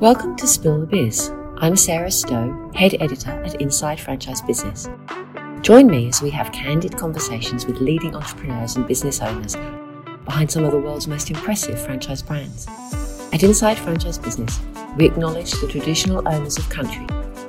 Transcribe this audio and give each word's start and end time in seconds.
Welcome 0.00 0.36
to 0.36 0.46
Spill 0.46 0.80
the 0.80 0.86
Biz. 0.86 1.32
I'm 1.56 1.76
Sarah 1.76 2.12
Stowe, 2.12 2.70
Head 2.72 2.94
Editor 3.00 3.32
at 3.42 3.60
Inside 3.60 3.98
Franchise 3.98 4.40
Business. 4.42 4.88
Join 5.62 5.88
me 5.88 6.06
as 6.06 6.22
we 6.22 6.30
have 6.30 6.52
candid 6.52 6.96
conversations 6.96 7.66
with 7.66 7.80
leading 7.80 8.14
entrepreneurs 8.14 8.76
and 8.76 8.86
business 8.86 9.20
owners 9.20 9.56
behind 10.24 10.52
some 10.52 10.64
of 10.64 10.70
the 10.70 10.78
world's 10.78 11.08
most 11.08 11.30
impressive 11.30 11.84
franchise 11.84 12.22
brands. 12.22 12.68
At 13.32 13.42
Inside 13.42 13.78
Franchise 13.78 14.18
Business, 14.18 14.60
we 14.96 15.06
acknowledge 15.06 15.50
the 15.50 15.66
traditional 15.66 16.28
owners 16.28 16.58
of 16.58 16.68
country 16.68 17.06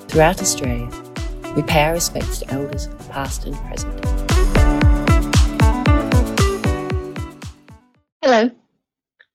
throughout 0.08 0.42
Australia. 0.42 0.90
We 1.56 1.62
pay 1.62 1.84
our 1.84 1.94
respects 1.94 2.40
to 2.40 2.50
elders, 2.50 2.88
past 3.12 3.46
and 3.46 3.56
present. 3.58 3.94
Hello. 8.24 8.50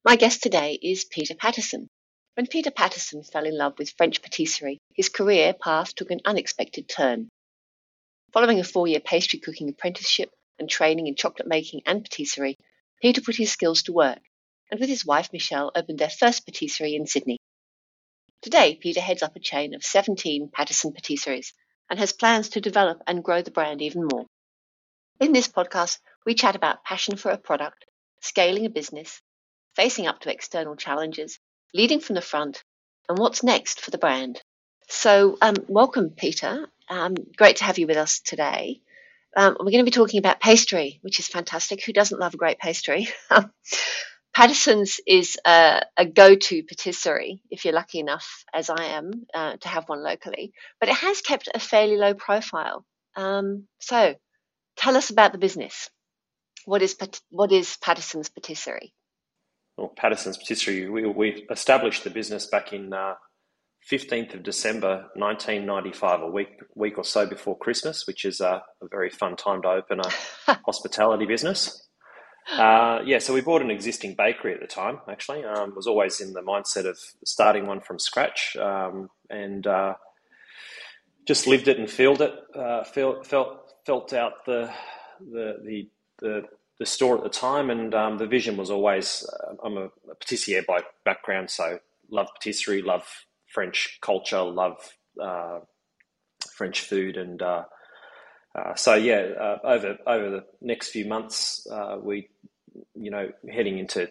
My 0.07 0.15
guest 0.15 0.41
today 0.41 0.79
is 0.81 1.05
Peter 1.05 1.35
Pattison. 1.35 1.89
When 2.35 2.47
Peter 2.47 2.71
Pattison 2.71 3.25
fell 3.25 3.45
in 3.45 3.59
love 3.59 3.77
with 3.77 3.95
French 3.99 4.23
patisserie, 4.23 4.79
his 4.95 5.09
career 5.09 5.53
path 5.53 5.97
took 5.97 6.13
an 6.13 6.21
unexpected 6.25 6.89
turn. 6.89 7.29
Following 8.33 8.61
a 8.61 8.63
four 8.63 8.87
year 8.87 9.01
pastry 9.01 9.41
cooking 9.41 9.69
apprenticeship 9.69 10.31
and 10.61 10.71
training 10.71 11.09
in 11.09 11.17
chocolate 11.17 11.49
making 11.49 11.83
and 11.87 12.05
patisserie, 12.05 12.55
Peter 13.03 13.21
put 13.21 13.35
his 13.35 13.51
skills 13.51 13.83
to 13.83 13.93
work 13.93 14.21
and 14.71 14.79
with 14.79 14.89
his 14.89 15.05
wife 15.05 15.33
Michelle 15.33 15.73
opened 15.75 15.99
their 15.99 16.09
first 16.09 16.47
patisserie 16.47 16.95
in 16.95 17.09
Sydney. 17.09 17.39
Today, 18.43 18.77
Peter 18.77 19.01
heads 19.01 19.25
up 19.25 19.35
a 19.35 19.41
chain 19.41 19.75
of 19.75 19.83
17 19.83 20.51
Pattison 20.53 20.93
patisseries 20.93 21.53
and 21.91 21.99
has 21.99 22.13
plans 22.13 22.51
to 22.51 22.61
develop 22.61 23.03
and 23.09 23.25
grow 23.25 23.43
the 23.43 23.51
brand 23.51 23.83
even 23.83 24.07
more. 24.07 24.27
In 25.19 25.33
this 25.33 25.49
podcast, 25.49 25.99
we 26.25 26.35
chat 26.35 26.55
about 26.55 26.85
passion 26.85 27.17
for 27.17 27.33
a 27.33 27.39
product, 27.39 27.87
scaling 28.21 28.67
a 28.67 28.71
business, 28.71 29.21
facing 29.77 30.07
up 30.07 30.21
to 30.21 30.33
external 30.33 30.75
challenges, 30.75 31.39
leading 31.75 32.01
from 32.01 32.15
the 32.15 32.23
front, 32.23 32.65
and 33.09 33.19
what's 33.19 33.43
next 33.43 33.81
for 33.81 33.91
the 33.91 33.99
brand. 33.99 34.41
So, 34.89 35.37
um, 35.43 35.55
welcome, 35.69 36.11
Peter. 36.11 36.67
Um, 36.89 37.15
great 37.37 37.57
to 37.57 37.65
have 37.65 37.79
you 37.79 37.87
with 37.87 37.99
us 37.99 38.21
today. 38.21 38.81
Um, 39.37 39.57
we're 39.59 39.73
going 39.73 39.85
to 39.85 39.91
be 39.91 39.91
talking 39.91 40.19
about 40.19 40.41
pastry, 40.41 40.99
which 41.03 41.19
is 41.19 41.29
fantastic. 41.29 41.85
Who 41.85 41.93
doesn't 41.93 42.19
love 42.19 42.35
a 42.35 42.39
great 42.39 42.59
pastry? 42.59 43.09
Pattison's 44.35 45.01
is 45.07 45.37
a, 45.47 45.83
a, 45.97 46.05
go-to 46.05 46.63
patisserie 46.63 47.41
if 47.51 47.65
you're 47.65 47.75
lucky 47.75 48.01
enough, 48.01 48.45
as 48.53 48.71
I 48.71 48.85
am, 48.85 49.27
uh, 49.35 49.57
to 49.57 49.69
have 49.69 49.89
one 49.89 50.03
locally. 50.03 50.53
But 50.79 50.89
it 50.89 50.95
has 50.97 51.21
kept 51.21 51.49
a 51.55 51.59
fairly 51.59 51.97
low 51.97 52.15
profile. 52.15 52.85
Um, 53.15 53.67
so, 53.81 54.15
tell 54.77 54.97
us 54.97 55.11
about 55.11 55.33
the 55.33 55.39
business. 55.39 55.91
What 56.65 56.83
is 56.83 56.97
what 57.31 57.53
is 57.53 57.77
Pattison's 57.79 58.29
patisserie? 58.29 58.93
Well, 59.77 59.93
Pattison's 59.97 60.39
patisserie. 60.39 60.89
We, 60.89 61.07
we 61.07 61.47
established 61.51 62.05
the 62.05 62.11
business 62.11 62.47
back 62.47 62.73
in 62.73 62.93
uh, 62.93 63.15
15th 63.91 64.35
of 64.35 64.43
December 64.43 65.09
1995, 65.15 66.23
a 66.23 66.27
week 66.29 66.49
week 66.75 66.99
or 66.99 67.05
so 67.05 67.27
before 67.27 67.59
Christmas, 67.59 68.07
which 68.07 68.25
is 68.25 68.41
a 68.41 68.63
very 68.91 69.11
fun 69.11 69.37
time 69.37 69.63
to 69.63 69.69
open 69.69 70.01
a 70.01 70.55
hospitality 70.67 71.27
business. 71.27 71.87
Uh, 72.53 73.01
yeah, 73.05 73.19
so 73.19 73.35
we 73.35 73.41
bought 73.41 73.63
an 73.63 73.71
existing 73.71 74.15
bakery 74.17 74.55
at 74.55 74.61
the 74.61 74.67
time. 74.67 74.99
Actually, 75.11 75.45
um, 75.45 75.75
was 75.75 75.87
always 75.87 76.21
in 76.21 76.33
the 76.33 76.43
mindset 76.43 76.87
of 76.87 76.99
starting 77.25 77.67
one 77.67 77.81
from 77.81 77.99
scratch, 77.99 78.57
um, 78.57 79.09
and 79.31 79.67
uh, 79.67 79.95
just 81.27 81.47
lived 81.47 81.69
it 81.69 81.79
and 81.79 81.91
felt 81.91 82.21
it. 82.21 82.33
Uh, 82.55 82.85
felt 82.85 83.27
felt 83.27 83.73
felt 83.85 84.13
out 84.13 84.45
the 84.47 84.71
the 85.21 85.55
the 85.65 85.91
the, 86.21 86.43
the 86.79 86.87
store 86.87 87.17
at 87.17 87.23
the 87.23 87.31
time, 87.31 87.71
and 87.71 87.95
um, 87.95 88.19
the 88.19 88.27
vision 88.27 88.57
was 88.57 88.71
always. 88.71 89.27
Uh, 89.33 89.55
I'm 89.65 89.77
a, 89.77 89.85
a 89.85 90.17
patissier 90.21 90.65
by 90.67 90.83
background, 91.05 91.51
so 91.51 91.79
love 92.11 92.29
patisserie, 92.35 92.83
love 92.83 93.07
French 93.47 93.99
culture, 94.03 94.43
love 94.43 94.77
uh, 95.21 95.61
French 96.57 96.81
food, 96.83 97.17
and 97.17 97.41
uh, 97.41 97.65
uh, 98.57 98.75
so 98.75 98.95
yeah, 98.95 99.29
uh, 99.39 99.59
over 99.65 99.99
over 100.07 100.31
the 100.31 100.45
next 100.61 100.91
few 100.91 101.07
months, 101.07 101.67
uh, 101.71 101.99
we, 102.03 102.29
you 102.95 103.11
know, 103.11 103.31
heading 103.51 103.79
into 103.79 104.09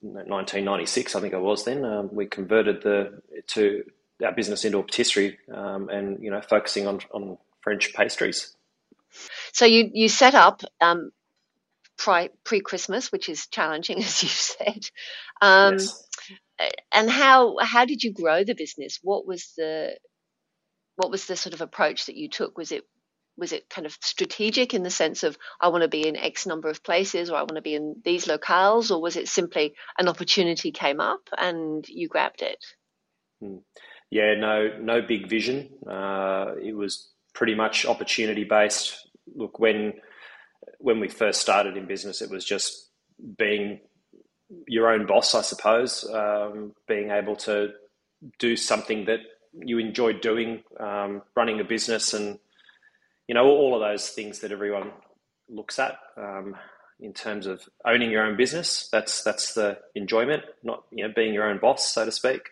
1996, 0.00 1.16
I 1.16 1.20
think 1.20 1.34
it 1.34 1.40
was 1.40 1.64
then, 1.64 1.84
um, 1.84 2.08
we 2.12 2.26
converted 2.26 2.82
the 2.82 3.20
to 3.48 3.82
our 4.24 4.32
business 4.32 4.64
into 4.64 4.78
a 4.78 4.82
patisserie, 4.82 5.38
um, 5.52 5.88
and 5.88 6.22
you 6.22 6.30
know, 6.30 6.40
focusing 6.40 6.86
on 6.86 7.00
on 7.12 7.38
French 7.60 7.92
pastries. 7.94 8.54
So 9.52 9.64
you 9.64 9.90
you 9.92 10.08
set 10.08 10.34
up 10.34 10.62
um, 10.80 11.10
pre 11.98 12.60
Christmas, 12.60 13.12
which 13.12 13.28
is 13.28 13.46
challenging, 13.48 13.98
as 14.04 14.22
you 14.22 14.28
said. 14.28 14.88
Um, 15.40 15.74
yes 15.74 16.04
and 16.92 17.10
how 17.10 17.56
how 17.60 17.84
did 17.84 18.02
you 18.02 18.12
grow 18.12 18.44
the 18.44 18.54
business? 18.54 18.98
What 19.02 19.26
was 19.26 19.52
the 19.56 19.96
what 20.96 21.10
was 21.10 21.26
the 21.26 21.36
sort 21.36 21.54
of 21.54 21.60
approach 21.60 22.06
that 22.06 22.16
you 22.16 22.28
took? 22.28 22.58
Was 22.58 22.72
it 22.72 22.84
was 23.36 23.52
it 23.52 23.70
kind 23.70 23.86
of 23.86 23.96
strategic 24.02 24.74
in 24.74 24.82
the 24.82 24.90
sense 24.90 25.22
of 25.22 25.38
I 25.60 25.68
want 25.68 25.82
to 25.82 25.88
be 25.88 26.06
in 26.06 26.16
X 26.16 26.46
number 26.46 26.68
of 26.68 26.82
places 26.82 27.30
or 27.30 27.36
I 27.36 27.42
want 27.42 27.54
to 27.54 27.62
be 27.62 27.74
in 27.74 27.96
these 28.04 28.26
locales, 28.26 28.90
or 28.90 29.00
was 29.00 29.16
it 29.16 29.28
simply 29.28 29.74
an 29.98 30.08
opportunity 30.08 30.72
came 30.72 31.00
up 31.00 31.20
and 31.36 31.88
you 31.88 32.08
grabbed 32.08 32.42
it? 32.42 32.64
Hmm. 33.40 33.58
Yeah, 34.10 34.34
no, 34.36 34.78
no 34.80 35.02
big 35.02 35.28
vision. 35.28 35.68
Uh, 35.88 36.54
it 36.60 36.74
was 36.74 37.10
pretty 37.34 37.54
much 37.54 37.84
opportunity 37.84 38.42
based. 38.42 39.06
Look, 39.36 39.58
when 39.58 39.92
when 40.78 41.00
we 41.00 41.08
first 41.08 41.40
started 41.40 41.76
in 41.76 41.86
business, 41.86 42.22
it 42.22 42.30
was 42.30 42.44
just 42.44 42.88
being 43.36 43.80
your 44.66 44.92
own 44.92 45.06
boss, 45.06 45.34
I 45.34 45.42
suppose, 45.42 46.08
um, 46.12 46.72
being 46.86 47.10
able 47.10 47.36
to 47.36 47.72
do 48.38 48.56
something 48.56 49.04
that 49.06 49.20
you 49.52 49.78
enjoyed 49.78 50.20
doing, 50.20 50.62
um, 50.78 51.22
running 51.34 51.60
a 51.60 51.64
business, 51.64 52.14
and 52.14 52.38
you 53.26 53.34
know 53.34 53.46
all 53.46 53.74
of 53.74 53.80
those 53.80 54.08
things 54.10 54.40
that 54.40 54.52
everyone 54.52 54.90
looks 55.48 55.78
at 55.78 55.98
um, 56.16 56.56
in 57.00 57.12
terms 57.12 57.46
of 57.46 57.68
owning 57.84 58.10
your 58.10 58.24
own 58.24 58.36
business. 58.36 58.88
That's 58.90 59.22
that's 59.22 59.54
the 59.54 59.78
enjoyment, 59.94 60.42
not 60.62 60.84
you 60.90 61.06
know 61.06 61.12
being 61.14 61.34
your 61.34 61.48
own 61.48 61.58
boss, 61.58 61.92
so 61.92 62.04
to 62.04 62.12
speak. 62.12 62.42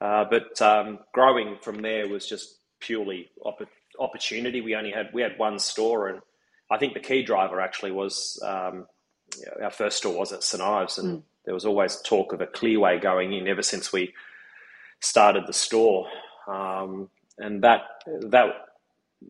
Uh, 0.00 0.24
but 0.30 0.60
um, 0.62 1.00
growing 1.12 1.56
from 1.60 1.82
there 1.82 2.08
was 2.08 2.26
just 2.26 2.58
purely 2.80 3.30
opp- 3.44 3.68
opportunity. 3.98 4.60
We 4.60 4.74
only 4.76 4.92
had 4.92 5.08
we 5.12 5.22
had 5.22 5.38
one 5.38 5.58
store, 5.58 6.08
and 6.08 6.20
I 6.70 6.78
think 6.78 6.94
the 6.94 7.00
key 7.00 7.22
driver 7.22 7.60
actually 7.60 7.92
was 7.92 8.40
um, 8.44 8.86
our 9.62 9.70
first 9.70 9.98
store 9.98 10.18
was 10.18 10.32
at 10.32 10.42
St 10.42 10.62
Ives, 10.62 10.98
and 10.98 11.18
mm. 11.18 11.22
there 11.44 11.54
was 11.54 11.64
always 11.64 12.00
talk 12.02 12.32
of 12.32 12.40
a 12.40 12.46
clearway 12.46 13.00
going 13.00 13.32
in 13.32 13.48
ever 13.48 13.62
since 13.62 13.92
we 13.92 14.14
started 15.00 15.44
the 15.46 15.52
store. 15.52 16.06
Um, 16.46 17.10
and 17.38 17.62
that 17.62 17.82
that 18.04 18.48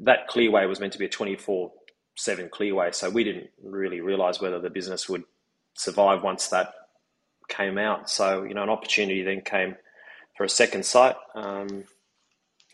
that 0.03 0.29
clearway 0.29 0.69
was 0.69 0.81
meant 0.81 0.93
to 0.95 0.99
be 0.99 1.07
a 1.07 1.11
twenty 1.11 1.37
four 1.37 1.73
seven 2.17 2.49
clearway, 2.49 2.95
so 2.95 3.11
we 3.11 3.25
didn't 3.25 3.51
really 3.63 4.01
realise 4.01 4.41
whether 4.41 4.61
the 4.61 4.71
business 4.71 5.09
would 5.09 5.25
survive 5.75 6.23
once 6.23 6.49
that 6.49 6.73
came 7.49 7.79
out. 7.79 8.11
So 8.11 8.45
you 8.45 8.55
know, 8.55 8.63
an 8.63 8.71
opportunity 8.71 9.23
then 9.23 9.43
came 9.43 9.77
for 10.37 10.45
a 10.45 10.49
second 10.49 10.85
site 10.85 11.17
um, 11.35 11.85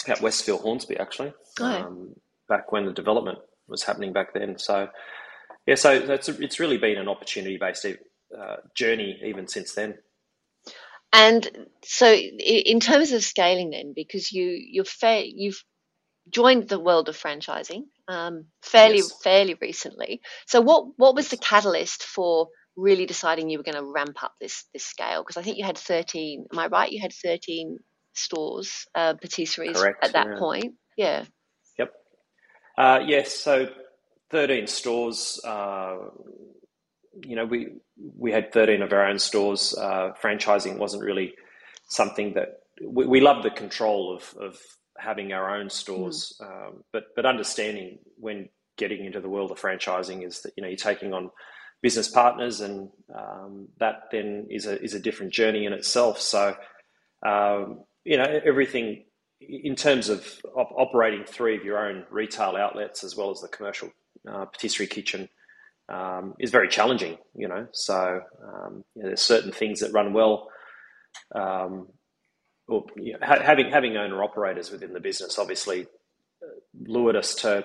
at 0.06 0.20
Westfield 0.20 0.60
Hornsby, 0.60 0.98
actually, 0.98 1.32
oh. 1.60 1.64
um, 1.64 2.16
back 2.48 2.72
when 2.72 2.84
the 2.84 2.92
development 2.92 3.38
was 3.68 3.82
happening 3.82 4.12
back 4.12 4.34
then. 4.34 4.58
So 4.58 4.88
yeah, 5.66 5.76
so 5.76 5.92
it's 5.92 6.28
it's 6.28 6.60
really 6.60 6.78
been 6.78 6.98
an 6.98 7.08
opportunity 7.08 7.56
based 7.56 7.86
uh, 7.86 8.56
journey 8.74 9.20
even 9.24 9.46
since 9.48 9.74
then. 9.74 9.94
And 11.12 11.68
so, 11.84 12.12
in 12.12 12.80
terms 12.80 13.12
of 13.12 13.22
scaling, 13.22 13.70
then, 13.70 13.92
because 13.94 14.32
you 14.32 14.46
you're 14.46 14.84
fa- 14.84 15.22
you've 15.24 15.62
joined 16.28 16.68
the 16.68 16.80
world 16.80 17.08
of 17.08 17.16
franchising 17.16 17.84
um, 18.08 18.46
fairly 18.62 18.96
yes. 18.96 19.12
fairly 19.22 19.54
recently. 19.60 20.20
So, 20.46 20.60
what 20.60 20.86
what 20.96 21.14
was 21.14 21.28
the 21.28 21.36
catalyst 21.36 22.02
for 22.02 22.48
really 22.76 23.06
deciding 23.06 23.48
you 23.48 23.58
were 23.58 23.64
going 23.64 23.76
to 23.76 23.84
ramp 23.84 24.22
up 24.22 24.34
this 24.40 24.64
this 24.72 24.84
scale? 24.84 25.22
Because 25.22 25.36
I 25.36 25.42
think 25.42 25.56
you 25.56 25.64
had 25.64 25.78
thirteen. 25.78 26.46
Am 26.52 26.58
I 26.58 26.66
right? 26.66 26.90
You 26.90 27.00
had 27.00 27.12
thirteen 27.12 27.78
stores, 28.14 28.86
uh, 28.94 29.14
patisseries 29.14 29.74
Correct, 29.74 30.04
at 30.04 30.12
that 30.12 30.26
yeah. 30.32 30.38
point. 30.38 30.74
Yeah. 30.96 31.24
Uh, 32.76 33.00
yes. 33.06 33.32
So 33.34 33.68
13 34.30 34.66
stores. 34.66 35.40
Uh, 35.44 35.96
you 37.22 37.36
know, 37.36 37.44
we 37.44 37.68
we 38.16 38.32
had 38.32 38.52
13 38.52 38.82
of 38.82 38.92
our 38.92 39.06
own 39.06 39.18
stores. 39.18 39.74
Uh, 39.78 40.12
franchising 40.20 40.78
wasn't 40.78 41.02
really 41.02 41.34
something 41.88 42.34
that 42.34 42.60
we, 42.84 43.06
we 43.06 43.20
love 43.20 43.42
the 43.42 43.50
control 43.50 44.16
of, 44.16 44.34
of 44.40 44.58
having 44.98 45.32
our 45.32 45.56
own 45.56 45.70
stores, 45.70 46.36
mm. 46.40 46.46
um, 46.46 46.84
but 46.92 47.04
but 47.14 47.26
understanding 47.26 47.98
when 48.16 48.48
getting 48.76 49.04
into 49.04 49.20
the 49.20 49.28
world 49.28 49.52
of 49.52 49.60
franchising 49.60 50.26
is 50.26 50.42
that 50.42 50.52
you 50.56 50.62
know 50.62 50.68
you're 50.68 50.76
taking 50.76 51.12
on 51.12 51.30
business 51.82 52.08
partners, 52.08 52.60
and 52.60 52.88
um, 53.14 53.68
that 53.78 54.08
then 54.10 54.46
is 54.50 54.66
a 54.66 54.82
is 54.82 54.94
a 54.94 55.00
different 55.00 55.32
journey 55.32 55.66
in 55.66 55.72
itself. 55.72 56.20
So, 56.20 56.56
um, 57.24 57.84
you 58.04 58.16
know, 58.16 58.40
everything 58.44 59.04
in 59.48 59.76
terms 59.76 60.08
of 60.08 60.26
op- 60.56 60.72
operating 60.76 61.24
three 61.24 61.56
of 61.56 61.64
your 61.64 61.78
own 61.86 62.04
retail 62.10 62.56
outlets 62.56 63.04
as 63.04 63.16
well 63.16 63.30
as 63.30 63.40
the 63.40 63.48
commercial 63.48 63.90
uh, 64.30 64.46
patisserie 64.46 64.86
kitchen 64.88 65.28
um, 65.88 66.34
is 66.40 66.50
very 66.50 66.68
challenging. 66.68 67.18
You 67.36 67.48
know, 67.48 67.68
so 67.72 68.20
um, 68.42 68.84
you 68.96 69.02
know, 69.02 69.08
there's 69.08 69.22
certain 69.22 69.52
things 69.52 69.80
that 69.80 69.92
run 69.92 70.12
well. 70.12 70.48
Um, 71.34 71.88
or 72.68 72.84
you 72.96 73.14
know, 73.14 73.18
ha- 73.22 73.42
having 73.42 73.70
having 73.70 73.96
owner 73.96 74.22
operators 74.24 74.70
within 74.70 74.92
the 74.94 75.00
business 75.00 75.38
obviously 75.38 75.82
uh, 76.42 76.46
lured 76.86 77.16
us 77.16 77.34
to 77.36 77.64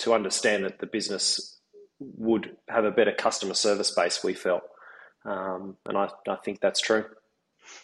to 0.00 0.14
understand 0.14 0.64
that 0.64 0.80
the 0.80 0.86
business 0.86 1.60
would 2.00 2.56
have 2.68 2.84
a 2.84 2.90
better 2.90 3.12
customer 3.12 3.54
service 3.54 3.90
base. 3.92 4.22
We 4.24 4.34
felt, 4.34 4.62
um, 5.24 5.76
and 5.86 5.96
I, 5.98 6.10
I 6.28 6.36
think 6.44 6.60
that's 6.60 6.80
true. 6.80 7.04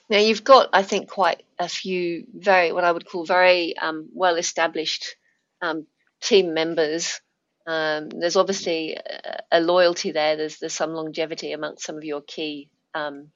Now 0.09 0.19
you've 0.19 0.45
got, 0.45 0.71
I 0.73 0.83
think, 0.83 1.09
quite 1.09 1.43
a 1.59 1.69
few 1.69 2.27
very 2.35 2.73
what 2.73 2.85
I 2.85 2.93
would 2.93 3.07
call 3.07 3.25
very 3.25 3.77
um, 3.77 4.09
well 4.13 4.37
established 4.37 5.17
um, 5.63 5.87
team 6.21 6.55
members. 6.55 7.21
Um, 7.67 8.11
there's 8.11 8.37
obviously 8.37 8.95
a, 8.95 9.43
a, 9.53 9.61
loyalty 9.61 10.13
there. 10.13 10.37
There's 10.37 10.59
there's 10.59 10.75
some 10.75 10.93
longevity 10.93 11.53
amongst 11.53 11.85
some 11.85 11.97
of 11.97 12.05
your 12.05 12.21
key, 12.21 12.69
um, 12.95 13.31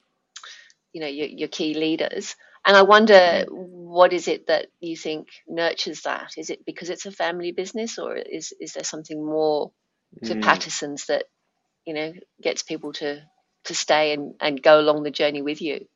you 0.93 1.01
know, 1.01 1.07
your, 1.07 1.27
your 1.27 1.47
key 1.47 1.73
leaders. 1.73 2.35
And 2.65 2.77
I 2.77 2.83
wonder, 2.83 3.45
what 3.49 4.13
is 4.13 4.27
it 4.27 4.47
that 4.47 4.67
you 4.79 4.95
think 4.95 5.29
nurtures 5.47 6.01
that? 6.01 6.31
Is 6.37 6.49
it 6.49 6.65
because 6.65 6.89
it's 6.89 7.05
a 7.05 7.11
family 7.11 7.51
business, 7.51 7.97
or 7.97 8.15
is 8.15 8.53
is 8.59 8.73
there 8.73 8.83
something 8.83 9.25
more 9.25 9.71
to 10.25 10.35
mm. 10.35 10.43
Pattison's 10.43 11.05
that 11.07 11.25
you 11.85 11.93
know 11.93 12.13
gets 12.41 12.61
people 12.61 12.93
to 12.93 13.23
to 13.65 13.75
stay 13.75 14.13
and, 14.13 14.35
and 14.39 14.61
go 14.61 14.79
along 14.79 15.03
the 15.03 15.11
journey 15.11 15.41
with 15.41 15.61
you? 15.61 15.87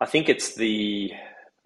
I 0.00 0.06
think 0.06 0.28
it's 0.28 0.54
the 0.54 1.12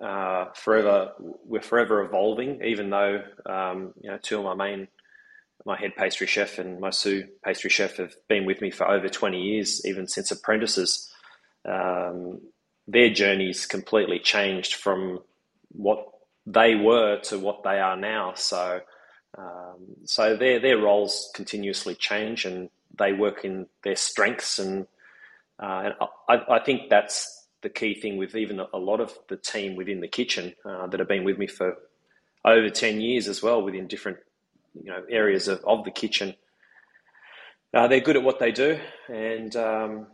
uh, 0.02 0.46
forever 0.54 1.12
we're 1.18 1.62
forever 1.62 2.02
evolving. 2.02 2.62
Even 2.64 2.90
though 2.90 3.22
um, 3.46 3.94
you 4.00 4.10
know 4.10 4.18
two 4.18 4.38
of 4.38 4.44
my 4.44 4.54
main 4.54 4.88
my 5.64 5.76
head 5.76 5.92
pastry 5.96 6.26
chef 6.26 6.58
and 6.58 6.80
my 6.80 6.90
sous 6.90 7.24
pastry 7.44 7.70
chef 7.70 7.96
have 7.96 8.14
been 8.28 8.46
with 8.46 8.60
me 8.60 8.70
for 8.70 8.88
over 8.88 9.08
twenty 9.08 9.40
years, 9.40 9.84
even 9.84 10.06
since 10.06 10.30
apprentices. 10.30 11.12
Um, 11.64 12.40
their 12.86 13.10
journeys 13.10 13.66
completely 13.66 14.18
changed 14.18 14.74
from 14.74 15.20
what 15.72 16.08
they 16.46 16.74
were 16.74 17.20
to 17.20 17.38
what 17.38 17.62
they 17.62 17.78
are 17.78 17.96
now. 17.96 18.32
So, 18.34 18.80
um, 19.36 19.76
so 20.04 20.36
their 20.36 20.58
their 20.58 20.78
roles 20.78 21.30
continuously 21.34 21.94
change, 21.94 22.44
and 22.44 22.70
they 22.98 23.12
work 23.12 23.44
in 23.44 23.66
their 23.84 23.96
strengths, 23.96 24.58
and, 24.58 24.86
uh, 25.62 25.82
and 25.84 25.94
I, 26.28 26.56
I, 26.56 26.58
think 26.60 26.88
that's 26.88 27.37
the 27.62 27.68
key 27.68 27.94
thing 27.94 28.16
with 28.16 28.34
even 28.36 28.60
a 28.60 28.78
lot 28.78 29.00
of 29.00 29.12
the 29.28 29.36
team 29.36 29.76
within 29.76 30.00
the 30.00 30.08
kitchen 30.08 30.54
uh, 30.64 30.86
that 30.86 31.00
have 31.00 31.08
been 31.08 31.24
with 31.24 31.38
me 31.38 31.46
for 31.46 31.76
over 32.44 32.70
10 32.70 33.00
years 33.00 33.28
as 33.28 33.42
well 33.42 33.62
within 33.62 33.86
different 33.86 34.18
you 34.74 34.90
know 34.90 35.02
areas 35.10 35.48
of, 35.48 35.62
of 35.66 35.84
the 35.84 35.90
kitchen 35.90 36.34
uh, 37.74 37.88
they're 37.88 38.00
good 38.00 38.16
at 38.16 38.22
what 38.22 38.38
they 38.38 38.52
do 38.52 38.78
and 39.08 39.56
um, 39.56 40.06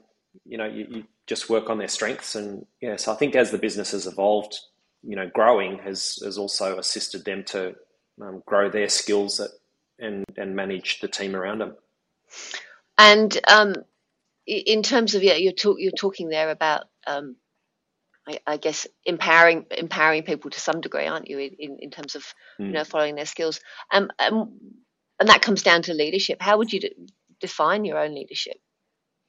you 0.45 0.57
know 0.57 0.67
you, 0.67 0.87
you, 0.91 1.05
just 1.27 1.49
work 1.49 1.71
on 1.71 1.79
their 1.79 1.89
strengths 1.89 2.35
and 2.35 2.67
yes 2.83 3.09
i 3.09 3.15
think 3.15 3.35
as 3.35 3.51
the 3.51 3.59
business 3.59 3.93
has 3.93 4.07
evolved 4.07 4.59
you 5.03 5.17
know 5.17 5.31
growing 5.33 5.79
has 5.79 6.19
has 6.23 6.37
also 6.37 6.79
assisted 6.79 7.25
them 7.25 7.43
to 7.45 7.75
um, 8.21 8.43
grow 8.47 8.71
their 8.71 8.89
skills 8.89 9.41
at, 9.41 9.51
and 9.99 10.25
and 10.37 10.57
manage 10.57 11.01
the 11.01 11.09
team 11.09 11.37
around 11.37 11.59
them. 11.59 11.77
And 12.99 13.39
um, 13.49 13.75
in 14.47 14.83
terms 14.83 15.15
of 15.15 15.23
yeah, 15.23 15.35
you're 15.35 15.53
talk, 15.53 15.77
you're 15.79 15.93
talking 15.93 16.29
there 16.29 16.51
about 16.51 16.85
um, 17.07 17.37
I, 18.27 18.39
I, 18.47 18.57
guess 18.57 18.87
empowering 19.05 19.67
empowering 19.71 20.23
people 20.23 20.51
to 20.51 20.61
some 20.61 20.81
degree, 20.81 21.07
aren't 21.07 21.29
you? 21.29 21.39
In, 21.39 21.79
in 21.81 21.91
terms 21.91 22.15
of 22.15 22.23
mm. 22.61 22.67
you 22.67 22.73
know 22.73 22.85
following 22.85 23.15
their 23.15 23.27
skills, 23.27 23.61
um, 23.93 24.11
um, 24.19 24.59
and 25.21 25.29
that 25.29 25.43
comes 25.43 25.63
down 25.63 25.83
to 25.83 25.95
leadership. 25.95 26.41
How 26.41 26.59
would 26.59 26.73
you 26.73 26.81
de- 26.81 26.95
define 27.41 27.85
your 27.85 27.99
own 27.99 28.15
leadership 28.15 28.57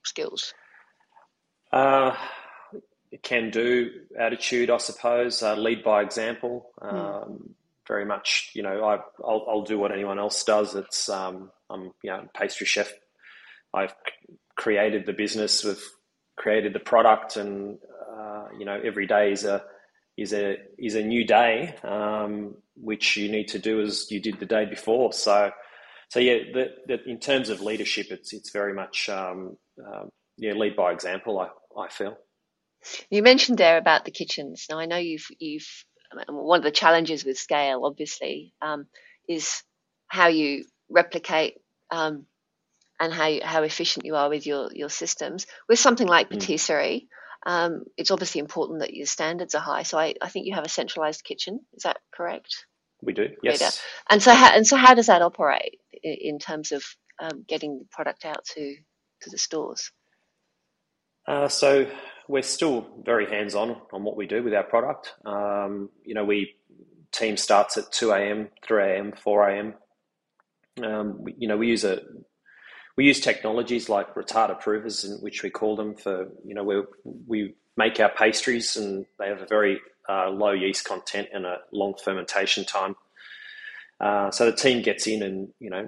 skills? 0.04 0.54
Uh, 1.72 2.16
can 3.22 3.50
do 3.50 3.92
attitude, 4.18 4.70
I 4.70 4.78
suppose. 4.78 5.44
Uh, 5.44 5.56
lead 5.56 5.84
by 5.84 6.02
example. 6.02 6.70
Hmm. 6.82 6.88
Um, 6.88 6.96
mm. 6.98 7.50
Very 7.88 8.06
much, 8.06 8.50
you 8.56 8.64
know, 8.64 8.84
I, 8.84 8.98
will 9.20 9.46
I'll 9.48 9.62
do 9.62 9.78
what 9.78 9.92
anyone 9.92 10.18
else 10.18 10.44
does. 10.44 10.74
It's 10.74 11.08
um, 11.08 11.52
I'm 11.70 11.92
you 12.02 12.10
know 12.10 12.28
pastry 12.36 12.66
chef. 12.66 12.92
I've 13.76 13.94
created 14.56 15.06
the 15.06 15.14
business, 15.14 15.64
we've 15.64 15.84
created 16.36 16.74
the 16.74 16.80
product, 16.80 17.38
and 17.38 17.78
uh, 18.10 18.46
you 18.58 18.66
know 18.66 18.80
every 18.84 19.08
day 19.08 19.32
is 19.32 19.44
a 19.46 19.64
is 20.18 20.34
a 20.34 20.58
is 20.78 20.96
a 20.96 21.04
new 21.04 21.26
day, 21.26 21.76
um, 21.84 22.56
which 22.76 23.18
you 23.18 23.30
need 23.30 23.50
to 23.50 23.60
do 23.60 23.82
as 23.82 24.10
you 24.12 24.20
did 24.20 24.40
the 24.40 24.46
day 24.46 24.66
before. 24.66 25.14
So, 25.14 25.52
so 26.10 26.20
yeah, 26.20 26.38
the, 26.54 26.66
the, 26.88 27.04
in 27.10 27.20
terms 27.20 27.50
of 27.50 27.62
leadership, 27.62 28.08
it's 28.10 28.34
it's 28.34 28.52
very 28.52 28.74
much 28.74 29.10
um, 29.10 29.58
uh, 29.80 30.06
yeah 30.38 30.54
lead 30.54 30.76
by 30.76 30.92
example. 30.92 31.40
I 31.40 31.50
I 31.80 31.90
feel. 31.90 32.18
You 33.10 33.24
mentioned 33.24 33.58
there 33.58 33.78
about 33.78 34.06
the 34.06 34.12
kitchens. 34.12 34.68
Now 34.70 34.80
I 34.80 34.86
know 34.86 34.98
you've 34.98 35.28
you've 35.40 35.68
one 36.28 36.60
of 36.60 36.64
the 36.64 36.72
challenges 36.72 37.26
with 37.26 37.38
scale, 37.38 37.84
obviously, 37.84 38.54
um, 38.62 38.88
is 39.28 39.64
how 40.08 40.28
you 40.28 40.66
replicate 40.90 41.56
um, 41.92 42.26
and 43.00 43.14
how 43.14 43.40
how 43.44 43.64
efficient 43.64 44.06
you 44.06 44.16
are 44.16 44.30
with 44.30 44.46
your 44.46 44.70
your 44.74 44.90
systems. 44.90 45.48
With 45.68 45.80
something 45.80 46.08
like 46.08 46.28
mm. 46.28 46.40
patisserie, 46.40 47.08
um, 47.46 47.84
it's 47.98 48.12
obviously 48.12 48.40
important 48.40 48.80
that 48.80 48.94
your 48.94 49.06
standards 49.06 49.56
are 49.56 49.62
high. 49.62 49.84
So 49.84 49.98
I, 49.98 50.16
I 50.22 50.30
think 50.30 50.48
you 50.48 50.56
have 50.56 50.66
a 50.66 50.70
centralized 50.70 51.24
kitchen. 51.24 51.60
Is 51.74 51.84
that 51.84 51.98
correct? 52.14 52.66
We 53.02 53.14
do. 53.14 53.30
Yes. 53.44 53.82
And 54.10 54.22
so 54.22 54.34
how, 54.34 54.56
and 54.56 54.66
so 54.66 54.78
how 54.78 54.94
does 54.94 55.08
that 55.08 55.22
operate 55.22 55.80
in, 56.02 56.18
in 56.22 56.40
terms 56.40 56.72
of 56.72 56.84
um, 57.20 57.46
getting 57.48 57.80
the 57.80 57.86
product 57.92 58.26
out 58.26 58.44
to 58.56 58.76
to 59.22 59.30
the 59.30 59.38
stores? 59.38 59.92
Uh, 61.28 61.48
so 61.48 61.88
we're 62.28 62.44
still 62.44 62.88
very 63.04 63.28
hands 63.30 63.56
on 63.56 63.82
on 63.92 64.04
what 64.04 64.16
we 64.16 64.28
do 64.28 64.44
with 64.44 64.54
our 64.54 64.64
product. 64.64 65.14
Um, 65.26 65.90
you 66.04 66.14
know, 66.16 66.24
we 66.24 66.56
team 67.12 67.38
starts 67.38 67.78
at 67.78 67.92
two 67.92 68.12
a.m., 68.12 68.50
three 68.66 68.84
a.m., 68.84 69.14
four 69.24 69.48
a.m. 69.48 69.74
Um, 70.84 71.24
we, 71.24 71.36
you 71.38 71.48
know, 71.48 71.58
we 71.58 71.68
use 71.68 71.84
a 71.84 72.02
we 72.98 73.06
use 73.06 73.20
technologies 73.20 73.90
like 73.90 74.16
retarder 74.16 74.60
provers, 74.60 75.04
in 75.04 75.18
which 75.18 75.44
we 75.44 75.50
call 75.50 75.76
them 75.76 75.96
for 75.96 76.30
you 76.46 76.56
know 76.56 76.64
where 76.64 76.84
we 77.28 77.56
make 77.78 78.00
our 78.00 78.10
pastries 78.10 78.76
and 78.78 79.06
they 79.20 79.28
have 79.28 79.42
a 79.42 79.48
very 79.48 79.80
uh, 80.08 80.30
low 80.30 80.52
yeast 80.52 80.86
content 80.86 81.28
and 81.34 81.46
a 81.46 81.58
long 81.72 81.94
fermentation 82.04 82.64
time. 82.66 82.96
Uh, 84.00 84.32
so 84.32 84.46
the 84.46 84.56
team 84.56 84.82
gets 84.82 85.08
in 85.08 85.24
and 85.24 85.50
you 85.60 85.70
know 85.70 85.88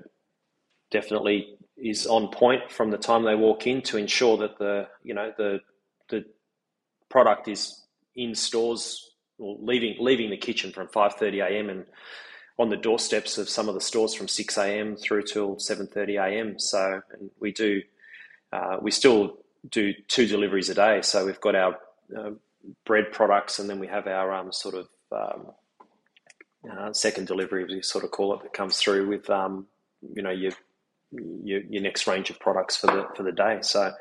definitely 0.92 1.58
is 1.78 2.08
on 2.08 2.30
point 2.30 2.72
from 2.72 2.92
the 2.92 2.98
time 2.98 3.24
they 3.24 3.36
walk 3.36 3.68
in 3.68 3.82
to 3.82 3.98
ensure 3.98 4.38
that 4.38 4.58
the 4.58 4.88
you 5.04 5.14
know 5.14 5.32
the 5.38 5.60
the 6.10 6.26
product 7.10 7.48
is 7.48 7.86
in 8.16 8.34
stores 8.34 9.12
or 9.38 9.58
leaving 9.62 9.96
leaving 10.00 10.30
the 10.30 10.38
kitchen 10.38 10.72
from 10.72 10.88
5:30 10.88 11.44
a.m. 11.44 11.70
and 11.70 11.86
on 12.60 12.70
the 12.70 12.78
doorsteps 12.78 13.38
of 13.38 13.50
some 13.50 13.70
of 13.70 13.76
the 13.76 13.82
stores 13.82 14.14
from 14.14 14.28
6 14.28 14.58
a.m. 14.58 14.96
through 14.96 15.24
till 15.24 15.56
7:30 15.56 16.24
a.m. 16.24 16.60
So 16.60 17.02
we 17.40 17.52
do 17.52 17.82
uh, 18.52 18.78
we 18.82 18.92
still 18.92 19.38
do 19.70 19.94
two 20.08 20.28
deliveries 20.28 20.70
a 20.70 20.76
day. 20.76 21.02
So 21.02 21.26
we've 21.26 21.42
got 21.42 21.56
our 21.56 21.78
uh, 22.18 22.32
bread 22.86 23.12
products, 23.12 23.60
and 23.60 23.70
then 23.70 23.80
we 23.80 23.88
have 23.88 24.08
our 24.08 24.34
um, 24.34 24.52
sort 24.52 24.76
of 24.76 24.88
um, 25.12 25.52
uh, 26.72 26.94
second 26.94 27.28
delivery, 27.28 27.64
as 27.64 27.70
we 27.70 27.82
sort 27.82 28.04
of 28.04 28.12
call 28.12 28.34
it, 28.34 28.44
that 28.44 28.54
comes 28.54 28.78
through 28.78 29.08
with 29.08 29.30
um, 29.30 29.68
you 30.14 30.24
know 30.24 30.32
your, 30.32 30.52
your, 31.12 31.62
your 31.62 31.82
next 31.82 32.08
range 32.08 32.30
of 32.30 32.40
products 32.40 32.78
for 32.78 32.88
the 32.88 33.08
for 33.16 33.24
the 33.24 33.32
day. 33.32 33.60
So 33.62 33.94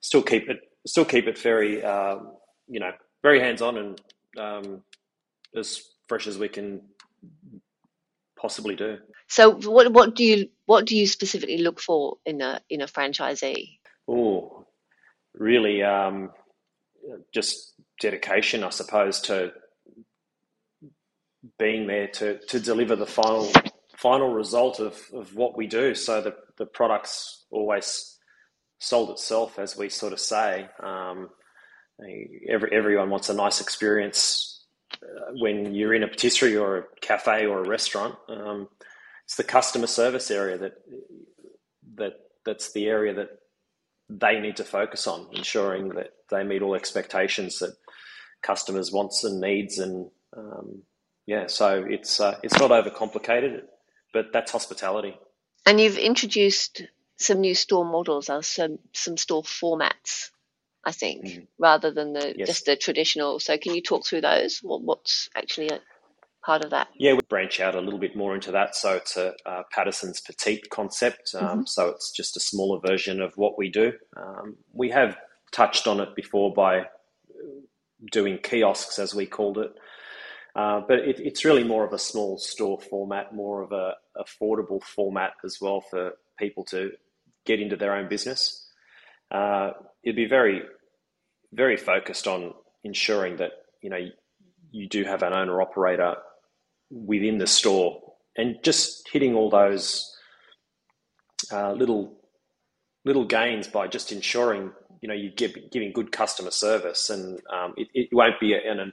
still 0.00 0.22
keep 0.22 0.48
it 0.48 0.60
still 0.86 1.04
keep 1.04 1.26
it 1.26 1.38
very 1.38 1.82
um, 1.84 2.32
you 2.68 2.80
know 2.80 2.92
very 3.22 3.40
hands 3.40 3.62
on 3.62 3.76
and 3.76 4.00
um, 4.38 4.82
as 5.56 5.82
fresh 6.08 6.26
as 6.26 6.38
we 6.38 6.48
can 6.48 6.80
possibly 8.40 8.76
do. 8.76 8.98
So, 9.28 9.50
what 9.50 9.92
what 9.92 10.14
do 10.14 10.24
you 10.24 10.48
what 10.66 10.86
do 10.86 10.96
you 10.96 11.06
specifically 11.06 11.58
look 11.58 11.80
for 11.80 12.16
in 12.24 12.40
a 12.40 12.60
in 12.68 12.80
a 12.80 12.86
franchisee? 12.86 13.78
Oh, 14.08 14.66
really, 15.34 15.82
um, 15.82 16.30
just 17.32 17.74
dedication, 18.00 18.64
I 18.64 18.70
suppose, 18.70 19.20
to 19.22 19.52
being 21.58 21.86
there 21.86 22.08
to 22.08 22.38
to 22.38 22.60
deliver 22.60 22.96
the 22.96 23.06
final 23.06 23.52
final 23.96 24.32
result 24.32 24.80
of, 24.80 24.98
of 25.12 25.34
what 25.34 25.56
we 25.56 25.66
do. 25.66 25.94
So 25.94 26.20
the 26.20 26.34
the 26.58 26.66
product's 26.66 27.44
always 27.50 28.16
sold 28.78 29.10
itself, 29.10 29.58
as 29.58 29.76
we 29.76 29.90
sort 29.90 30.12
of 30.12 30.20
say. 30.20 30.68
Um, 30.82 31.28
every, 32.48 32.70
everyone 32.72 33.10
wants 33.10 33.28
a 33.28 33.34
nice 33.34 33.60
experience 33.60 34.59
when 35.32 35.74
you're 35.74 35.94
in 35.94 36.02
a 36.02 36.08
patisserie 36.08 36.56
or 36.56 36.78
a 36.78 36.84
cafe 37.00 37.46
or 37.46 37.62
a 37.62 37.68
restaurant, 37.68 38.16
um, 38.28 38.68
it's 39.24 39.36
the 39.36 39.44
customer 39.44 39.86
service 39.86 40.30
area 40.30 40.58
that 40.58 40.74
that 41.96 42.14
that's 42.44 42.72
the 42.72 42.86
area 42.86 43.14
that 43.14 43.28
they 44.08 44.40
need 44.40 44.56
to 44.56 44.64
focus 44.64 45.06
on, 45.06 45.28
ensuring 45.32 45.90
that 45.90 46.10
they 46.30 46.42
meet 46.42 46.62
all 46.62 46.74
expectations 46.74 47.60
that 47.60 47.74
customers 48.42 48.90
wants 48.90 49.24
and 49.24 49.40
needs, 49.40 49.78
and 49.78 50.10
um, 50.36 50.82
yeah, 51.26 51.46
so 51.46 51.84
it's 51.88 52.20
uh, 52.20 52.38
it's 52.42 52.58
not 52.58 52.70
overcomplicated, 52.70 53.62
but 54.12 54.32
that's 54.32 54.52
hospitality. 54.52 55.16
And 55.66 55.80
you've 55.80 55.98
introduced 55.98 56.82
some 57.18 57.40
new 57.40 57.54
store 57.54 57.84
models 57.84 58.28
or 58.28 58.42
some 58.42 58.78
some 58.92 59.16
store 59.16 59.42
formats, 59.42 60.30
I 60.84 60.92
think, 60.92 61.26
mm. 61.26 61.46
rather 61.58 61.92
than 61.92 62.14
the 62.14 62.34
yes. 62.36 62.48
just 62.48 62.66
the 62.66 62.76
traditional. 62.76 63.38
So 63.38 63.58
can 63.58 63.74
you 63.74 63.82
talk 63.82 64.06
through 64.06 64.22
those? 64.22 64.60
What, 64.62 64.82
what's 64.82 65.28
actually 65.36 65.68
a 65.68 65.80
part 66.44 66.64
of 66.64 66.70
that? 66.70 66.88
Yeah, 66.98 67.12
we 67.12 67.20
branch 67.28 67.60
out 67.60 67.74
a 67.74 67.80
little 67.80 67.98
bit 67.98 68.16
more 68.16 68.34
into 68.34 68.52
that. 68.52 68.74
So 68.74 68.94
it's 68.94 69.16
a, 69.16 69.34
a 69.44 69.62
Pattison's 69.70 70.20
Petite 70.20 70.70
concept. 70.70 71.34
Um, 71.34 71.46
mm-hmm. 71.46 71.60
So 71.66 71.88
it's 71.88 72.10
just 72.10 72.36
a 72.36 72.40
smaller 72.40 72.80
version 72.80 73.20
of 73.20 73.34
what 73.36 73.58
we 73.58 73.70
do. 73.70 73.92
Um, 74.16 74.56
we 74.72 74.90
have 74.90 75.18
touched 75.52 75.86
on 75.86 76.00
it 76.00 76.14
before 76.16 76.52
by 76.52 76.84
doing 78.10 78.38
kiosks, 78.42 78.98
as 78.98 79.14
we 79.14 79.26
called 79.26 79.58
it. 79.58 79.72
Uh, 80.56 80.80
but 80.86 80.98
it, 80.98 81.20
it's 81.20 81.44
really 81.44 81.62
more 81.62 81.84
of 81.84 81.92
a 81.92 81.98
small 81.98 82.38
store 82.38 82.80
format, 82.80 83.34
more 83.34 83.62
of 83.62 83.72
a 83.72 83.94
affordable 84.16 84.82
format 84.82 85.32
as 85.44 85.58
well 85.60 85.80
for 85.80 86.12
people 86.38 86.64
to 86.64 86.90
get 87.44 87.60
into 87.60 87.76
their 87.76 87.94
own 87.94 88.08
business. 88.08 88.66
Uh, 89.30 89.70
it'd 90.04 90.16
be 90.16 90.26
very, 90.26 90.62
very 91.52 91.76
focused 91.76 92.26
on 92.26 92.52
ensuring 92.84 93.36
that 93.36 93.52
you 93.82 93.90
know 93.90 93.98
you 94.70 94.88
do 94.88 95.04
have 95.04 95.22
an 95.22 95.32
owner 95.32 95.60
operator 95.60 96.14
within 96.90 97.38
the 97.38 97.46
store, 97.46 98.00
and 98.36 98.56
just 98.62 99.08
hitting 99.12 99.34
all 99.34 99.50
those 99.50 100.16
uh, 101.52 101.72
little 101.72 102.16
little 103.04 103.24
gains 103.24 103.66
by 103.66 103.86
just 103.86 104.12
ensuring 104.12 104.72
you 105.00 105.08
know 105.08 105.14
you're 105.14 105.32
give, 105.32 105.56
giving 105.70 105.92
good 105.92 106.12
customer 106.12 106.50
service, 106.50 107.10
and 107.10 107.40
um, 107.52 107.74
it, 107.76 107.88
it, 107.94 108.08
won't 108.12 108.38
be 108.40 108.52
in 108.52 108.78
a, 108.80 108.92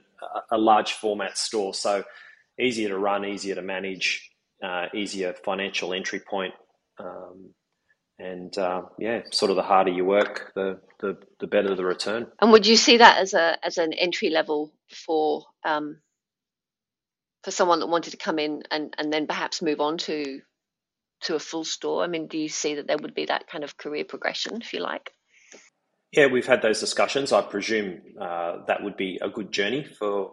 a, 0.52 0.58
large 0.58 0.92
format 0.92 1.36
store. 1.36 1.74
So 1.74 2.04
easier 2.58 2.88
to 2.88 2.98
run, 2.98 3.24
easier 3.24 3.54
to 3.54 3.62
manage, 3.62 4.30
uh, 4.62 4.86
easier 4.94 5.34
financial 5.44 5.92
entry 5.92 6.20
point, 6.20 6.54
um, 6.98 7.50
and 8.18 8.56
uh, 8.58 8.82
yeah, 8.98 9.22
sort 9.30 9.50
of 9.50 9.56
the 9.56 9.62
harder 9.62 9.92
you 9.92 10.04
work, 10.04 10.52
the, 10.54 10.80
the 11.00 11.18
the 11.40 11.46
better 11.46 11.74
the 11.74 11.84
return. 11.84 12.26
And 12.40 12.50
would 12.52 12.66
you 12.66 12.76
see 12.76 12.98
that 12.98 13.18
as 13.18 13.34
a 13.34 13.56
as 13.64 13.78
an 13.78 13.92
entry 13.92 14.30
level 14.30 14.72
for 15.06 15.44
um, 15.64 15.98
for 17.44 17.50
someone 17.50 17.80
that 17.80 17.86
wanted 17.86 18.10
to 18.10 18.16
come 18.16 18.38
in 18.38 18.62
and, 18.70 18.94
and 18.98 19.12
then 19.12 19.26
perhaps 19.26 19.62
move 19.62 19.80
on 19.80 19.98
to 19.98 20.40
to 21.22 21.34
a 21.34 21.40
full 21.40 21.64
store? 21.64 22.02
I 22.02 22.08
mean, 22.08 22.26
do 22.26 22.38
you 22.38 22.48
see 22.48 22.74
that 22.76 22.86
there 22.86 22.98
would 22.98 23.14
be 23.14 23.26
that 23.26 23.46
kind 23.46 23.64
of 23.64 23.76
career 23.76 24.04
progression, 24.04 24.60
if 24.60 24.72
you 24.72 24.80
like? 24.80 25.12
Yeah, 26.12 26.26
we've 26.26 26.46
had 26.46 26.62
those 26.62 26.80
discussions. 26.80 27.32
I 27.32 27.42
presume 27.42 28.00
uh, 28.20 28.64
that 28.66 28.82
would 28.82 28.96
be 28.96 29.18
a 29.20 29.28
good 29.28 29.52
journey 29.52 29.84
for 29.84 30.32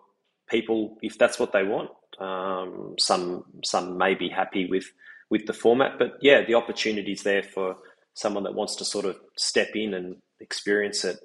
people 0.50 0.98
if 1.02 1.18
that's 1.18 1.38
what 1.38 1.52
they 1.52 1.64
want. 1.64 1.90
Um, 2.20 2.96
some 2.98 3.44
some 3.64 3.98
may 3.98 4.16
be 4.16 4.30
happy 4.30 4.68
with 4.70 4.86
with 5.30 5.46
the 5.46 5.54
format, 5.54 5.98
but 5.98 6.18
yeah, 6.22 6.44
the 6.46 6.56
opportunity's 6.56 7.24
there 7.24 7.44
for 7.44 7.78
someone 8.14 8.44
that 8.44 8.54
wants 8.54 8.76
to 8.78 8.86
sort 8.86 9.06
of 9.06 9.18
step 9.38 9.70
in 9.76 9.94
and 9.94 10.16
experience 10.40 11.04
it 11.04 11.20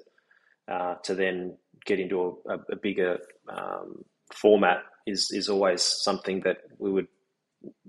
uh, 0.69 0.95
to 1.03 1.15
then 1.15 1.57
get 1.85 1.99
into 1.99 2.39
a, 2.47 2.57
a 2.71 2.75
bigger 2.75 3.19
um, 3.49 4.03
format 4.33 4.83
is 5.07 5.31
is 5.31 5.49
always 5.49 5.81
something 5.81 6.41
that 6.41 6.57
we 6.77 6.91
would 6.91 7.07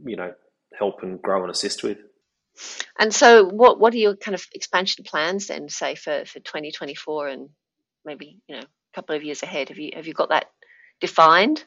you 0.05 0.17
know 0.17 0.33
help 0.79 1.03
and 1.03 1.21
grow 1.21 1.43
and 1.43 1.51
assist 1.51 1.83
with. 1.83 1.99
And 2.99 3.15
so, 3.15 3.45
what 3.45 3.81
what 3.81 3.95
are 3.95 3.99
your 3.99 4.17
kind 4.17 4.35
of 4.35 4.47
expansion 4.53 5.05
plans 5.05 5.47
then, 5.47 5.69
say 5.69 5.95
for 5.95 6.25
for 6.25 6.41
2024 6.41 7.29
and 7.29 7.49
maybe 8.05 8.39
you 8.49 8.57
know 8.57 8.63
a 8.63 8.95
couple 8.95 9.17
of 9.17 9.23
years 9.23 9.43
ahead? 9.43 9.69
Have 9.69 9.79
you 9.79 9.93
have 9.95 10.07
you 10.07 10.15
got 10.15 10.31
that 10.31 10.47
defined? 11.01 11.65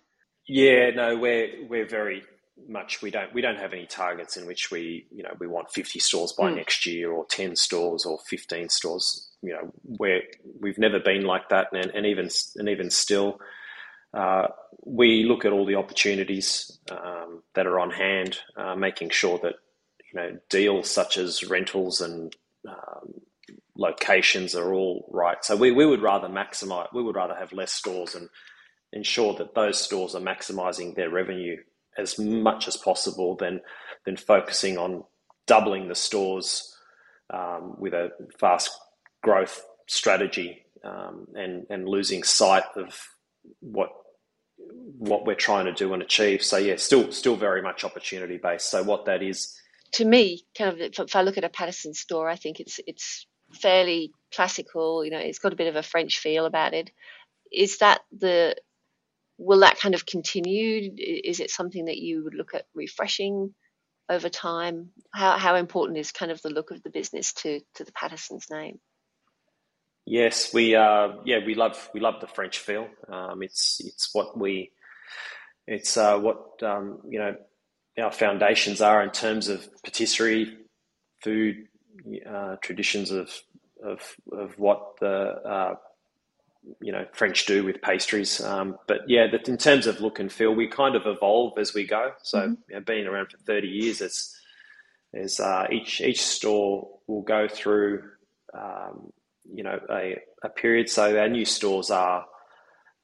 Yeah, 0.48 0.92
no, 0.92 1.18
we're 1.18 1.68
we're 1.68 1.88
very 1.88 2.24
much 2.70 3.02
we 3.02 3.12
don't 3.12 3.34
we 3.34 3.42
don't 3.42 3.58
have 3.58 3.74
any 3.74 3.86
targets 3.86 4.38
in 4.38 4.46
which 4.46 4.72
we 4.72 5.06
you 5.12 5.24
know 5.24 5.34
we 5.40 5.48
want 5.48 5.70
50 5.72 6.00
stores 6.00 6.34
by 6.34 6.50
mm. 6.50 6.56
next 6.56 6.86
year 6.86 7.12
or 7.12 7.26
10 7.26 7.56
stores 7.56 8.06
or 8.06 8.18
15 8.30 8.70
stores 8.70 9.30
you 9.42 9.52
know 9.52 9.72
where 9.84 10.22
we've 10.62 10.78
never 10.78 11.00
been 11.00 11.24
like 11.26 11.50
that 11.50 11.68
and, 11.74 11.92
and 11.94 12.06
even 12.06 12.30
and 12.56 12.70
even 12.70 12.90
still 12.90 13.40
uh, 14.14 14.48
we 14.86 15.26
look 15.26 15.44
at 15.44 15.52
all 15.52 15.66
the 15.66 15.76
opportunities 15.76 16.80
um, 16.90 17.44
that 17.54 17.68
are 17.68 17.80
on 17.80 17.92
hand 17.92 18.40
uh, 18.56 18.76
making 18.76 19.10
sure 19.10 19.38
that 19.40 19.56
you 20.16 20.22
know, 20.22 20.38
deals 20.50 20.90
such 20.90 21.18
as 21.18 21.44
rentals 21.44 22.00
and 22.00 22.36
um, 22.68 23.14
locations 23.78 24.56
are 24.56 24.74
all 24.74 25.10
right. 25.12 25.44
So 25.44 25.56
we, 25.56 25.72
we 25.72 25.86
would 25.86 26.02
rather 26.02 26.30
maximize, 26.30 26.88
we 26.94 27.04
would 27.04 27.16
rather 27.16 27.36
have 27.36 27.52
less 27.52 27.74
stores 27.74 28.16
and 28.16 28.30
ensure 28.94 29.34
that 29.36 29.56
those 29.56 29.80
stores 29.80 30.16
are 30.16 30.22
maximizing 30.22 30.96
their 30.96 31.10
revenue 31.10 31.58
as 31.98 32.20
much 32.20 32.68
as 32.68 32.78
possible 32.78 33.36
than, 33.36 33.62
than 34.06 34.18
focusing 34.18 34.78
on 34.78 35.04
doubling 35.48 35.88
the 35.88 35.96
stores 35.96 36.76
um, 37.34 37.76
with 37.80 37.94
a 37.94 38.10
fast 38.40 38.72
growth 39.24 39.66
strategy 39.88 40.66
um, 40.84 41.28
and, 41.36 41.66
and 41.70 41.88
losing 41.88 42.24
sight 42.24 42.64
of 42.76 43.00
what 43.60 43.90
what 44.98 45.26
we're 45.26 45.36
trying 45.36 45.66
to 45.66 45.74
do 45.74 45.94
and 45.94 46.02
achieve. 46.02 46.42
So 46.42 46.58
yeah, 46.58 46.78
still 46.78 47.12
still 47.12 47.36
very 47.36 47.62
much 47.62 47.84
opportunity 47.84 48.38
based. 48.38 48.70
So 48.70 48.84
what 48.84 49.06
that 49.06 49.22
is 49.22 49.54
to 49.94 50.06
me, 50.06 50.44
kind 50.58 50.74
of, 50.74 50.82
if, 50.82 51.16
I 51.16 51.22
look 51.22 51.38
at 51.38 51.44
a 51.44 51.50
Pattison 51.50 51.94
store, 51.94 52.30
I 52.30 52.36
think 52.36 52.60
it's 52.60 52.80
it's 52.88 53.26
fairly 53.54 54.12
classical. 54.34 55.06
You 55.06 55.12
know, 55.12 55.20
it's 55.20 55.40
got 55.40 55.54
a 55.54 55.58
bit 55.58 55.68
of 55.68 55.76
a 55.76 55.84
French 55.84 56.20
feel 56.20 56.46
about 56.46 56.74
it. 56.74 56.92
Is 57.52 57.78
that 57.80 58.02
the 58.12 58.56
will 59.38 59.60
that 59.60 59.80
kind 59.80 59.96
of 59.96 60.06
continue? 60.06 60.92
Is 60.98 61.40
it 61.40 61.52
something 61.52 61.86
that 61.86 61.98
you 61.98 62.24
would 62.24 62.36
look 62.36 62.54
at 62.54 62.66
refreshing 62.74 63.54
over 64.10 64.30
time? 64.30 64.90
How 65.14 65.38
how 65.38 65.56
important 65.56 65.98
is 65.98 66.12
kind 66.12 66.32
of 66.32 66.42
the 66.42 66.50
look 66.50 66.72
of 66.72 66.84
the 66.84 66.90
business 66.90 67.34
to 67.34 67.62
to 67.76 67.84
the 67.84 67.92
Pattison's 67.92 68.48
name? 68.50 68.80
Yes, 70.06 70.54
we 70.54 70.76
uh, 70.76 71.10
yeah 71.26 71.40
we 71.46 71.56
love 71.56 71.90
we 71.94 72.00
love 72.00 72.22
the 72.22 72.28
French 72.28 72.60
feel. 72.60 72.88
Um, 73.12 73.42
it's 73.42 73.82
it's 73.84 74.10
what 74.14 74.38
we 74.38 74.72
it's 75.68 75.98
uh, 75.98 76.18
what 76.20 76.62
um, 76.64 77.00
you 77.10 77.20
know 77.20 77.36
our 77.98 78.12
foundations 78.12 78.82
are 78.82 79.02
in 79.04 79.10
terms 79.12 79.48
of 79.48 79.68
patisserie, 79.84 80.58
food, 81.24 81.68
uh, 82.30 82.58
traditions 82.62 83.12
of, 83.12 83.32
of 83.84 84.16
of 84.32 84.60
what 84.60 85.00
the 85.00 85.08
uh, 85.08 85.76
you 86.82 86.92
know 86.92 87.06
French 87.14 87.46
do 87.46 87.64
with 87.64 87.82
pastries. 87.82 88.42
Um, 88.42 88.78
but 88.88 89.02
yeah, 89.08 89.28
that 89.32 89.48
in 89.48 89.58
terms 89.58 89.88
of 89.88 90.02
look 90.02 90.20
and 90.20 90.32
feel, 90.32 90.52
we 90.52 90.68
kind 90.68 90.96
of 90.96 91.04
evolve 91.06 91.58
as 91.58 91.74
we 91.74 91.86
go. 91.86 92.12
So 92.24 92.40
mm-hmm. 92.40 92.54
you 92.70 92.76
know, 92.76 92.82
being 92.82 93.08
around 93.08 93.32
for 93.32 93.38
thirty 93.38 93.68
years, 93.68 94.02
it's 94.02 94.36
is 95.14 95.40
uh, 95.40 95.68
each 95.72 96.02
each 96.02 96.22
store 96.22 96.90
will 97.08 97.22
go 97.22 97.48
through 97.48 98.04
um, 98.54 99.12
you 99.52 99.64
know 99.64 99.80
a, 99.90 100.18
a 100.44 100.50
period. 100.50 100.90
So 100.90 101.18
our 101.18 101.30
new 101.30 101.46
stores 101.46 101.90
are 101.92 102.26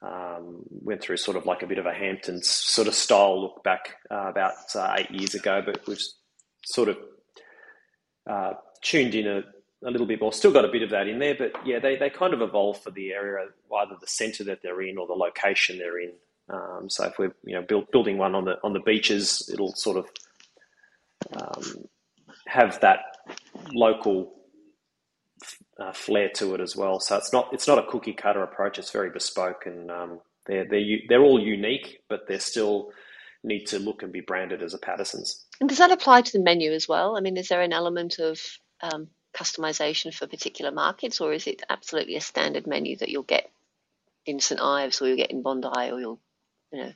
um, 0.02 0.64
went 0.70 1.02
through 1.02 1.18
sort 1.18 1.38
of 1.38 1.46
like 1.46 1.64
a 1.64 1.68
bit 1.68 1.78
of 1.78 1.86
a 1.86 1.94
Hamptons 1.94 2.50
sort 2.50 2.88
of 2.88 2.96
style 2.96 3.42
look 3.42 3.64
back 3.64 3.96
uh, 4.10 4.30
about 4.30 4.54
uh, 4.76 4.96
eight 4.98 5.12
years 5.12 5.36
ago, 5.36 5.62
but 5.66 5.86
we've 5.88 6.02
sort 6.66 6.90
of 6.90 6.98
uh, 8.30 8.54
tuned 8.82 9.16
in 9.16 9.28
a, 9.28 9.42
a, 9.86 9.92
little 9.92 10.08
bit 10.08 10.22
more. 10.22 10.34
Still 10.34 10.52
got 10.52 10.66
a 10.66 10.72
bit 10.72 10.84
of 10.84 10.90
that 10.92 11.08
in 11.08 11.20
there, 11.20 11.36
but 11.36 11.54
yeah, 11.66 11.80
they, 11.80 11.96
they 11.96 12.10
kind 12.10 12.34
of 12.34 12.42
evolve 12.42 12.82
for 12.82 12.92
the 12.92 13.12
area, 13.12 13.48
either 13.80 13.96
the 14.00 14.08
centre 14.08 14.44
that 14.46 14.62
they're 14.62 14.82
in 14.82 14.98
or 14.98 15.08
the 15.08 15.14
location 15.14 15.78
they're 15.78 16.00
in. 16.00 16.12
Um, 16.50 16.90
so 16.90 17.06
if 17.06 17.18
we're 17.18 17.34
you 17.44 17.56
know 17.56 17.62
build, 17.62 17.92
building 17.92 18.18
one 18.18 18.36
on 18.36 18.46
the 18.46 18.56
on 18.64 18.74
the 18.74 18.80
beaches, 18.80 19.50
it'll 19.54 19.74
sort 19.74 19.98
of 19.98 20.10
um, 21.40 21.86
have 22.48 22.80
that 22.82 23.00
local 23.74 24.34
uh, 25.80 25.94
flair 25.94 26.30
to 26.36 26.54
it 26.56 26.62
as 26.62 26.76
well. 26.76 27.00
So 27.00 27.16
it's 27.18 27.32
not 27.32 27.50
it's 27.54 27.68
not 27.68 27.80
a 27.80 27.90
cookie 27.90 28.14
cutter 28.14 28.44
approach. 28.44 28.80
It's 28.80 28.92
very 28.92 29.10
bespoke, 29.10 29.66
and 29.66 29.90
um, 29.90 30.20
they're 30.46 30.66
they're 30.70 30.98
they're 31.08 31.24
all 31.24 31.40
unique, 31.40 32.00
but 32.10 32.28
they 32.28 32.38
still 32.38 32.90
need 33.44 33.66
to 33.66 33.80
look 33.80 34.04
and 34.04 34.12
be 34.12 34.22
branded 34.22 34.62
as 34.62 34.74
a 34.74 34.78
Pattison's. 34.78 35.46
And 35.60 35.70
does 35.70 35.80
that 35.80 35.92
apply 35.92 36.22
to 36.22 36.32
the 36.32 36.44
menu 36.44 36.72
as 36.72 36.88
well? 36.88 37.18
I 37.18 37.22
mean, 37.22 37.38
is 37.38 37.48
there 37.48 37.62
an 37.62 37.74
element 37.74 38.20
of 38.20 38.40
um, 38.82 39.08
customization 39.34 40.14
for 40.14 40.28
particular 40.28 40.72
markets, 40.72 41.22
or 41.22 41.34
is 41.34 41.48
it 41.48 41.64
absolutely 41.70 42.16
a 42.16 42.22
standard 42.22 42.68
menu 42.68 42.96
that 42.98 43.10
you'll 43.10 43.24
get 43.24 43.50
in 44.26 44.40
St 44.40 44.62
Ives, 44.62 45.02
or 45.02 45.08
you'll 45.08 45.18
get 45.18 45.32
in 45.32 45.42
Bondi, 45.42 45.92
or 45.92 46.00
you'll 46.00 46.20
you 46.72 46.84
know? 46.84 46.94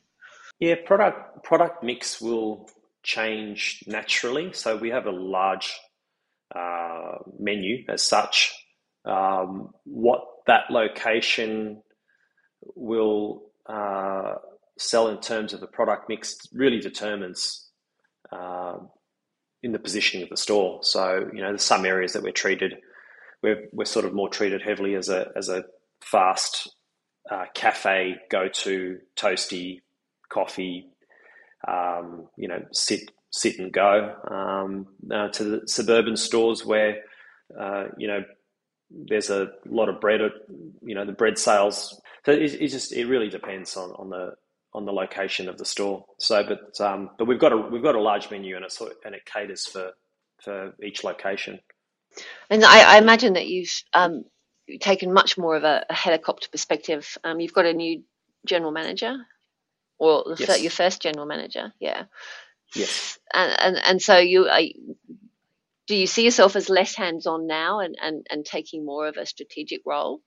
Yeah, 0.59 0.75
product 0.85 1.43
product 1.43 1.83
mix 1.83 2.21
will 2.21 2.69
change 3.03 3.83
naturally. 3.87 4.53
So 4.53 4.77
we 4.77 4.89
have 4.89 5.05
a 5.05 5.11
large 5.11 5.73
uh, 6.55 7.17
menu 7.37 7.83
as 7.89 8.01
such. 8.01 8.53
Um, 9.03 9.71
what 9.83 10.21
that 10.47 10.71
location 10.71 11.81
will 12.75 13.43
uh, 13.67 14.35
sell 14.77 15.09
in 15.09 15.19
terms 15.19 15.53
of 15.53 15.59
the 15.59 15.67
product 15.67 16.09
mix 16.09 16.37
really 16.53 16.79
determines 16.79 17.69
uh, 18.31 18.77
in 19.65 19.71
the 19.71 19.79
positioning 19.79 20.23
of 20.23 20.29
the 20.29 20.37
store. 20.37 20.79
So 20.83 21.27
you 21.33 21.41
know, 21.41 21.49
there's 21.49 21.63
some 21.63 21.85
areas 21.85 22.13
that 22.13 22.21
we're 22.21 22.31
treated, 22.31 22.75
we're 23.41 23.67
we're 23.73 23.85
sort 23.85 24.05
of 24.05 24.13
more 24.13 24.29
treated 24.29 24.61
heavily 24.61 24.93
as 24.93 25.09
a 25.09 25.31
as 25.35 25.49
a 25.49 25.65
fast 26.01 26.69
uh, 27.31 27.45
cafe 27.55 28.17
go 28.29 28.47
to 28.47 28.99
toasty 29.17 29.81
coffee. 30.29 30.87
Um, 31.67 32.27
you 32.37 32.47
know, 32.47 32.63
sit 32.71 33.09
sit 33.31 33.57
and 33.57 33.73
go 33.73 34.13
um, 34.29 34.85
uh, 35.11 35.29
to 35.29 35.43
the 35.43 35.67
suburban 35.67 36.15
stores 36.15 36.63
where 36.63 37.01
uh, 37.59 37.85
you 37.97 38.07
know 38.07 38.23
there's 38.91 39.31
a 39.31 39.47
lot 39.65 39.89
of 39.89 39.99
bread. 39.99 40.21
You 40.83 40.93
know 40.93 41.05
the 41.05 41.11
bread 41.11 41.39
sales. 41.39 41.99
So 42.23 42.33
it, 42.33 42.53
it 42.53 42.67
just 42.67 42.93
it 42.93 43.07
really 43.07 43.29
depends 43.29 43.75
on, 43.77 43.89
on 43.93 44.11
the 44.11 44.35
on 44.75 44.85
the 44.85 44.91
location 44.91 45.49
of 45.49 45.57
the 45.57 45.65
store. 45.65 46.05
So, 46.19 46.43
but 46.43 46.79
um, 46.85 47.09
but 47.17 47.25
we've 47.25 47.39
got 47.39 47.53
a 47.53 47.57
we've 47.57 47.81
got 47.81 47.95
a 47.95 48.01
large 48.01 48.29
menu 48.29 48.55
and 48.55 48.65
it 48.65 48.73
and 49.05 49.15
it 49.15 49.25
caters 49.25 49.65
for 49.65 49.91
for 50.43 50.73
each 50.83 51.03
location. 51.03 51.59
And 52.49 52.63
I, 52.63 52.95
I 52.95 52.97
imagine 52.97 53.33
that 53.33 53.47
you've 53.47 53.71
um, 53.93 54.25
taken 54.79 55.13
much 55.13 55.37
more 55.37 55.55
of 55.55 55.63
a, 55.63 55.85
a 55.89 55.93
helicopter 55.93 56.47
perspective. 56.51 57.17
Um, 57.23 57.39
you've 57.39 57.53
got 57.53 57.65
a 57.65 57.73
new 57.73 58.03
general 58.45 58.71
manager, 58.71 59.15
or 59.97 60.35
yes. 60.37 60.61
your 60.61 60.71
first 60.71 61.01
general 61.01 61.25
manager, 61.25 61.73
yeah. 61.79 62.03
Yes. 62.75 63.17
And 63.33 63.55
and, 63.59 63.77
and 63.85 64.01
so 64.01 64.17
you 64.17 64.47
are, 64.47 64.61
do 65.87 65.95
you 65.95 66.07
see 66.07 66.23
yourself 66.25 66.55
as 66.55 66.69
less 66.69 66.95
hands 66.95 67.27
on 67.27 67.47
now 67.47 67.79
and, 67.79 67.95
and, 68.01 68.25
and 68.29 68.45
taking 68.45 68.85
more 68.85 69.07
of 69.07 69.17
a 69.17 69.25
strategic 69.25 69.81
role? 69.85 70.21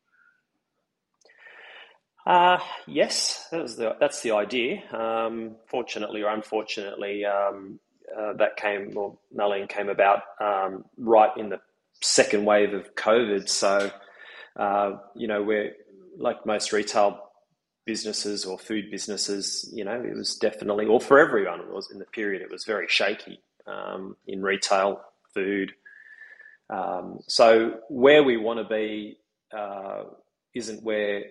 Uh, 2.28 2.58
yes, 2.87 3.49
that 3.50 3.62
was 3.62 3.76
the, 3.76 3.97
that's 4.00 4.20
the 4.20 4.32
idea. 4.32 4.82
Um, 4.94 5.56
fortunately 5.66 6.23
or 6.23 6.28
unfortunately, 6.28 7.25
um, 7.25 7.80
uh, 8.16 8.35
that 8.35 8.58
came, 8.58 8.92
well, 8.94 9.18
Nalleen 9.35 9.66
came 9.66 9.88
about 9.88 10.25
um, 10.38 10.85
right 10.99 11.35
in 11.38 11.49
the 11.49 11.58
second 12.02 12.44
wave 12.44 12.75
of 12.75 12.94
COVID. 12.94 13.49
So, 13.49 13.90
uh, 14.56 14.99
you 15.16 15.26
know, 15.26 15.42
we're 15.42 15.73
like 16.18 16.44
most 16.44 16.70
retail 16.70 17.30
businesses 17.87 18.44
or 18.44 18.58
food 18.58 18.90
businesses, 18.90 19.70
you 19.73 19.87
know, 19.87 19.99
it 19.99 20.14
was 20.14 20.37
definitely, 20.37 20.85
or 20.85 21.00
for 21.00 21.18
everyone, 21.18 21.61
it 21.61 21.73
was 21.73 21.90
in 21.90 21.99
the 21.99 22.04
period, 22.04 22.42
it 22.42 22.50
was 22.50 22.66
very 22.66 22.88
shaky 22.88 23.40
um, 23.66 24.16
in 24.26 24.42
retail, 24.42 25.00
food. 25.32 25.73
Um, 26.68 27.20
so 27.26 27.78
where 27.88 28.23
we 28.23 28.37
want 28.37 28.58
to 28.58 28.64
be 28.64 29.18
uh, 29.56 30.04
isn't 30.54 30.82
where 30.82 31.25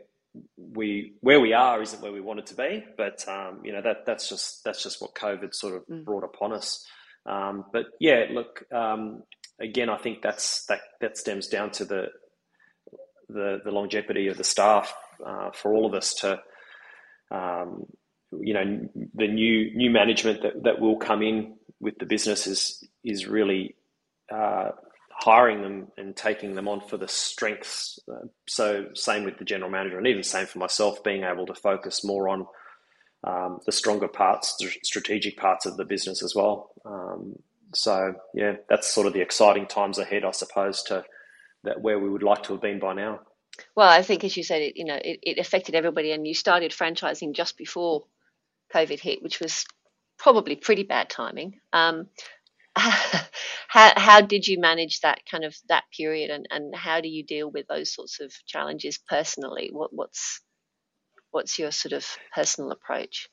we 0.58 1.13
where 1.22 1.39
we 1.39 1.53
are 1.53 1.82
isn't 1.82 2.01
where 2.01 2.12
we 2.12 2.22
wanted 2.22 2.46
to 2.48 2.56
be, 2.56 2.84
but 2.98 3.27
um, 3.27 3.62
you 3.63 3.72
know 3.74 3.82
that 3.82 4.06
that's 4.06 4.29
just 4.29 4.63
that's 4.63 4.84
just 4.84 5.01
what 5.01 5.13
COVID 5.15 5.53
sort 5.53 5.75
of 5.75 5.86
mm. 5.88 6.03
brought 6.03 6.24
upon 6.24 6.53
us. 6.53 6.86
Um, 7.25 7.65
but 7.74 7.86
yeah, 8.00 8.25
look, 8.32 8.63
um, 8.72 9.24
again, 9.60 9.89
I 9.89 9.98
think 9.98 10.22
that's 10.22 10.65
that 10.65 10.79
that 11.01 11.17
stems 11.17 11.48
down 11.48 11.72
to 11.72 11.86
the 11.86 12.08
the, 13.29 13.60
the 13.63 13.72
longevity 13.72 14.27
of 14.27 14.38
the 14.38 14.44
staff 14.44 14.94
uh, 15.25 15.51
for 15.51 15.74
all 15.74 15.86
of 15.86 15.94
us 15.94 16.13
to, 16.15 16.39
um, 17.29 17.86
you 18.32 18.53
know, 18.53 18.88
the 19.13 19.27
new 19.27 19.75
new 19.75 19.89
management 19.89 20.41
that, 20.44 20.63
that 20.63 20.79
will 20.79 20.98
come 20.98 21.22
in 21.22 21.56
with 21.79 21.98
the 22.00 22.06
business 22.06 22.48
is 22.48 22.88
is 23.03 23.27
really 23.27 23.75
uh, 24.34 24.72
hiring 25.19 25.62
them 25.62 25.88
and 25.97 26.15
taking 26.15 26.53
them 26.53 26.67
on 26.67 26.79
for 26.81 26.97
the 26.97 27.07
strengths. 27.07 28.00
Uh, 28.09 28.27
so 28.47 28.88
same 28.93 29.24
with 29.24 29.38
the 29.38 29.45
general 29.45 29.69
manager, 29.69 29.97
and 29.97 30.07
even 30.07 30.24
same 30.24 30.45
for 30.45 30.59
myself, 30.59 31.03
being 31.03 31.24
able 31.24 31.45
to 31.47 31.55
focus 31.55 32.03
more 32.03 32.29
on 32.29 32.45
um, 33.24 33.59
the 33.65 33.71
stronger 33.71 34.07
parts, 34.07 34.55
the 34.59 34.69
strategic 34.83 35.38
parts 35.38 35.65
of 35.65 35.75
the 35.75 35.86
business 35.86 36.24
as 36.24 36.36
well. 36.36 36.71
Um, 36.86 37.36
so 37.74 38.13
yeah, 38.33 38.57
that's 38.69 38.88
sort 38.88 39.07
of 39.07 39.13
the 39.13 39.21
exciting 39.21 39.65
times 39.65 39.97
ahead, 39.97 40.24
I 40.24 40.31
suppose, 40.31 40.83
to 40.83 41.03
that 41.63 41.81
where 41.81 42.00
we 42.00 42.09
would 42.09 42.24
like 42.24 42.43
to 42.43 42.53
have 42.53 42.62
been 42.62 42.79
by 42.79 42.93
now. 42.93 43.21
Well, 43.75 43.89
I 43.89 44.03
think 44.03 44.24
as 44.24 44.38
you 44.38 44.43
said, 44.43 44.62
it 44.62 44.77
you 44.77 44.86
know 44.86 45.00
it, 45.03 45.19
it 45.24 45.39
affected 45.39 45.74
everybody, 45.74 46.12
and 46.12 46.27
you 46.27 46.36
started 46.36 46.71
franchising 46.71 47.33
just 47.33 47.57
before 47.57 48.05
COVID 48.74 49.00
hit, 49.00 49.24
which 49.24 49.39
was 49.39 49.65
probably 50.19 50.55
pretty 50.55 50.83
bad 50.83 51.09
timing. 51.09 51.59
Um, 51.74 52.07
how 52.77 53.93
how 53.96 54.22
did 54.22 54.48
you 54.48 54.60
manage 54.60 55.01
that 55.01 55.19
kind 55.29 55.43
of 55.43 55.55
that 55.69 55.84
period, 55.96 56.29
and, 56.29 56.48
and 56.50 56.75
how 56.75 57.01
do 57.01 57.10
you 57.10 57.24
deal 57.24 57.50
with 57.50 57.67
those 57.67 57.93
sorts 57.93 58.19
of 58.19 58.34
challenges 58.46 58.98
personally? 58.98 59.69
What 59.72 59.93
what's 59.93 60.41
what's 61.31 61.60
your 61.60 61.72
sort 61.72 61.93
of 61.93 62.05
personal 62.34 62.71
approach? 62.71 63.30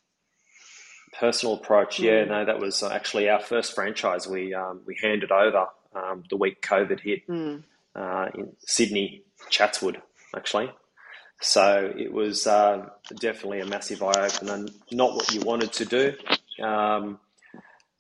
Personal 1.19 1.55
approach, 1.55 2.01
yeah, 2.01 2.25
mm. 2.25 2.29
no, 2.29 2.45
that 2.45 2.59
was 2.59 2.83
actually 2.83 3.29
our 3.29 3.41
first 3.41 3.75
franchise. 3.75 4.27
We 4.27 4.55
um, 4.55 4.83
we 4.87 4.99
handed 5.01 5.31
over 5.31 5.67
um, 5.95 6.25
the 6.29 6.37
week 6.37 6.61
COVID 6.61 7.01
hit 7.01 7.29
mm. 7.29 7.63
uh, 7.95 8.27
in 8.35 8.53
Sydney, 8.59 9.23
Chatswood, 9.49 10.03
actually. 10.35 10.71
So 11.41 11.93
it 11.97 12.13
was 12.13 12.47
uh, 12.47 12.87
definitely 13.21 13.61
a 13.61 13.67
massive 13.67 14.03
eye 14.03 14.27
opener. 14.27 14.67
Not 14.91 15.15
what 15.15 15.33
you 15.35 15.41
wanted 15.41 15.73
to 15.75 15.85
do. 15.85 16.15
Um, 16.65 17.19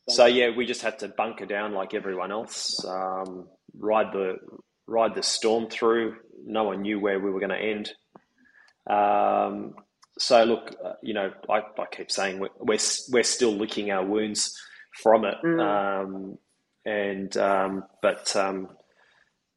so 0.08 0.26
yeah, 0.26 0.50
we 0.56 0.66
just 0.66 0.82
had 0.82 0.98
to 1.00 1.08
bunker 1.08 1.46
down 1.46 1.72
like 1.72 1.94
everyone 1.94 2.30
else, 2.30 2.84
um, 2.84 3.48
ride 3.76 4.12
the 4.12 4.36
ride 4.86 5.14
the 5.14 5.22
storm 5.22 5.68
through. 5.68 6.16
No 6.44 6.64
one 6.64 6.82
knew 6.82 7.00
where 7.00 7.18
we 7.18 7.30
were 7.30 7.40
going 7.40 7.50
to 7.50 7.56
end. 7.56 7.92
Um, 8.88 9.74
so 10.18 10.44
look, 10.44 10.74
uh, 10.84 10.92
you 11.02 11.14
know, 11.14 11.32
I, 11.48 11.58
I 11.58 11.86
keep 11.90 12.10
saying 12.10 12.38
we're, 12.38 12.50
we're, 12.58 12.78
we're 13.10 13.22
still 13.22 13.52
licking 13.52 13.90
our 13.90 14.04
wounds 14.04 14.54
from 15.02 15.24
it, 15.24 15.36
mm. 15.44 15.60
um, 15.60 16.38
and 16.84 17.34
um, 17.36 17.84
but 18.02 18.34
um, 18.36 18.68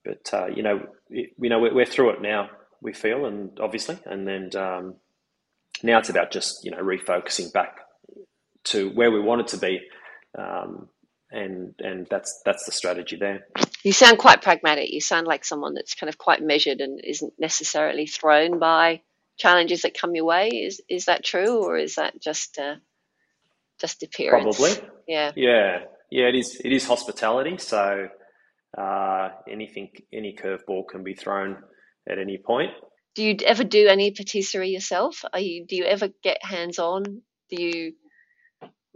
but 0.06 0.34
uh, 0.34 0.48
you 0.48 0.64
know, 0.64 0.82
it, 1.10 1.32
you 1.40 1.50
know, 1.50 1.60
we're, 1.60 1.74
we're, 1.74 1.86
through 1.86 2.12
it 2.12 2.22
now. 2.22 2.50
We 2.82 2.94
feel, 2.94 3.26
and 3.26 3.60
obviously, 3.60 4.00
and 4.06 4.28
then 4.28 4.50
um, 4.56 4.96
now 5.84 6.00
it's 6.00 6.10
about 6.10 6.32
just 6.32 6.64
you 6.64 6.72
know 6.72 6.78
refocusing 6.78 7.52
back 7.52 7.80
to 8.66 8.90
where 8.92 9.12
we 9.12 9.20
wanted 9.20 9.48
to 9.48 9.58
be 9.58 9.82
um, 10.38 10.90
and 11.32 11.74
and 11.80 12.08
that's 12.10 12.42
that's 12.46 12.66
the 12.66 12.72
strategy 12.72 13.18
there. 13.18 13.48
You 13.84 13.92
sound 13.92 14.18
quite 14.18 14.42
pragmatic. 14.42 14.92
You 14.92 15.02
sound 15.02 15.28
like 15.28 15.44
someone 15.44 15.74
that's 15.74 15.96
kind 15.96 16.10
of 16.10 16.18
quite 16.18 16.42
measured 16.42 16.80
and 16.80 17.00
isn't 17.04 17.34
necessarily 17.38 18.08
thrown 18.08 18.60
by 18.60 19.02
challenges 19.38 19.82
that 19.82 19.98
come 20.00 20.16
your 20.16 20.26
way. 20.26 20.50
Is 20.50 20.82
is 20.90 21.06
that 21.06 21.24
true, 21.24 21.64
or 21.64 21.78
is 21.78 21.96
that 21.96 22.22
just 22.22 22.58
uh, 22.58 22.76
just 23.80 24.04
appearance? 24.04 24.58
Probably. 24.58 24.90
Yeah. 25.08 25.32
Yeah. 25.36 25.80
Yeah. 26.10 26.26
It 26.28 26.36
is. 26.36 26.62
It 26.64 26.72
is 26.72 26.86
hospitality. 26.86 27.58
So 27.58 28.08
uh, 28.78 29.30
anything, 29.50 29.90
any 30.14 30.36
curveball 30.36 30.88
can 30.90 31.04
be 31.04 31.14
thrown 31.14 31.58
at 32.10 32.20
any 32.20 32.38
point. 32.38 32.72
Do 33.16 33.24
you 33.24 33.36
ever 33.46 33.64
do 33.64 33.88
any 33.88 34.12
patisserie 34.12 34.70
yourself? 34.70 35.24
Are 35.34 35.40
you? 35.40 35.66
Do 35.66 35.76
you 35.76 35.86
ever 35.86 36.10
get 36.24 36.44
hands 36.44 36.80
on? 36.80 37.04
Do 37.50 37.62
you? 37.62 37.94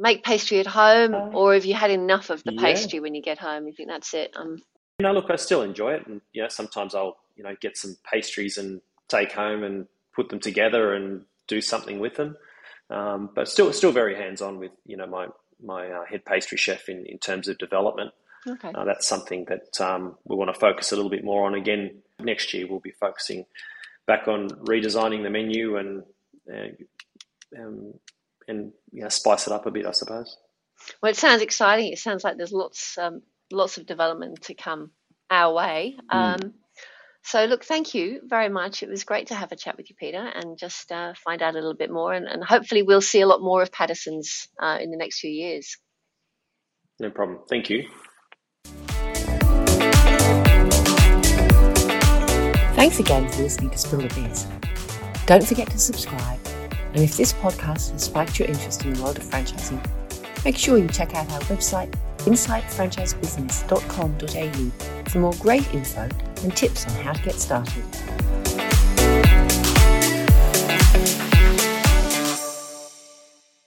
Make 0.02 0.24
pastry 0.24 0.60
at 0.60 0.68
home, 0.68 1.14
uh, 1.14 1.30
or 1.30 1.54
have 1.54 1.64
you 1.64 1.76
had 1.76 1.92
enough 1.92 2.30
of 2.30 2.44
the 2.44 2.54
yeah. 2.54 2.62
pastry 2.62 3.00
when 3.00 3.14
you 3.14 3.22
get 3.22 3.38
home? 3.38 3.68
You 3.68 3.74
think 3.74 3.88
that's 3.88 4.14
it? 4.14 4.34
Um, 4.36 4.58
you 5.00 5.04
know, 5.04 5.14
look, 5.14 5.30
I 5.30 5.36
still 5.36 5.62
enjoy 5.62 5.94
it, 5.94 6.08
and 6.08 6.22
you 6.34 6.42
know, 6.42 6.50
sometimes 6.50 6.96
I'll 6.96 7.18
you 7.38 7.44
know 7.44 7.56
get 7.62 7.78
some 7.78 7.96
pastries 8.04 8.58
and 8.58 8.82
take 9.08 9.32
home 9.32 9.64
and 9.64 9.88
put 10.14 10.30
them 10.30 10.40
together 10.40 10.94
and 10.94 11.22
do 11.48 11.62
something 11.62 12.00
with 12.00 12.16
them. 12.16 12.36
Um, 12.90 13.30
but 13.34 13.48
still, 13.48 13.72
still 13.72 13.92
very 13.92 14.16
hands 14.16 14.42
on 14.42 14.60
with 14.60 14.72
you 14.86 14.98
know 14.98 15.08
my 15.08 15.28
my 15.64 15.88
uh, 15.88 16.06
head 16.06 16.26
pastry 16.26 16.58
chef 16.58 16.90
in, 16.90 17.06
in 17.06 17.20
terms 17.20 17.48
of 17.48 17.58
development. 17.60 18.12
Okay. 18.48 18.72
Uh, 18.74 18.86
that's 18.86 19.08
something 19.08 19.46
that 19.46 19.80
um, 19.80 20.18
we 20.26 20.36
want 20.36 20.52
to 20.52 20.60
focus 20.60 20.92
a 20.92 20.96
little 20.96 21.12
bit 21.12 21.24
more 21.24 21.46
on. 21.46 21.54
Again, 21.54 22.02
next 22.20 22.54
year 22.56 22.66
we'll 22.68 22.80
be 22.80 22.92
focusing 22.92 23.46
back 24.08 24.28
on 24.28 24.50
redesigning 24.50 25.22
the 25.22 25.30
menu 25.30 25.78
and 25.78 26.04
uh, 26.52 27.62
um, 27.62 27.94
and 28.48 28.72
you 28.92 29.04
know, 29.04 29.10
spice 29.10 29.48
it 29.48 29.54
up 29.54 29.66
a 29.66 29.72
bit, 29.72 29.86
I 29.86 29.92
suppose. 29.92 30.38
Well, 31.02 31.12
it 31.12 31.18
sounds 31.18 31.42
exciting. 31.42 31.92
It 31.92 32.00
sounds 32.00 32.24
like 32.24 32.38
there's 32.38 32.52
lots 32.52 32.98
um, 32.98 33.22
lots 33.52 33.78
of 33.78 33.86
development 33.86 34.42
to 34.44 34.54
come 34.54 34.92
our 35.30 35.54
way. 35.54 35.96
Mm. 36.12 36.44
Um, 36.44 36.54
so, 37.24 37.46
look, 37.46 37.64
thank 37.64 37.94
you 37.94 38.22
very 38.24 38.50
much. 38.50 38.82
It 38.82 38.90
was 38.90 39.04
great 39.04 39.28
to 39.28 39.36
have 39.36 39.52
a 39.52 39.56
chat 39.56 39.78
with 39.78 39.90
you, 39.90 39.96
Peter, 39.96 40.18
and 40.18 40.58
just 40.58 40.92
uh, 40.92 41.14
find 41.24 41.42
out 41.42 41.54
a 41.54 41.60
little 41.60 41.76
bit 41.76 41.92
more. 41.92 42.14
And, 42.14 42.28
and, 42.28 42.44
hopefully, 42.44 42.82
we'll 42.82 43.02
see 43.02 43.22
a 43.22 43.28
lot 43.28 43.42
more 43.42 43.62
of 43.62 43.72
Pattison's 43.72 44.48
uh, 44.60 44.80
in 44.82 44.90
the 44.90 44.98
next 44.98 45.20
few 45.20 45.30
years. 45.30 45.78
No 47.00 47.12
problem. 47.12 47.40
Thank 47.48 47.70
you. 47.70 47.88
Thanks 52.76 53.00
again 53.00 53.30
for 53.30 53.44
listening 53.44 53.70
to 53.70 53.78
Spill 53.78 54.00
the 54.00 54.08
Biz. 54.08 54.48
Don't 55.28 55.46
forget 55.46 55.70
to 55.70 55.78
subscribe 55.78 56.40
and 56.94 57.04
if 57.04 57.18
this 57.18 57.34
podcast 57.34 57.92
has 57.92 58.04
sparked 58.04 58.40
your 58.40 58.48
interest 58.48 58.86
in 58.86 58.94
the 58.94 59.02
world 59.02 59.18
of 59.18 59.24
franchising, 59.24 59.84
make 60.44 60.58
sure 60.58 60.78
you 60.78 60.88
check 60.88 61.16
out 61.16 61.32
our 61.32 61.40
website, 61.42 61.92
insidefranchisebusiness.com.au, 62.20 65.10
for 65.10 65.20
more 65.20 65.34
great 65.40 65.74
info 65.74 66.08
and 66.44 66.56
tips 66.56 66.86
on 66.88 66.94
how 67.04 67.12
to 67.14 67.24
get 67.24 67.34
started. 67.36 67.84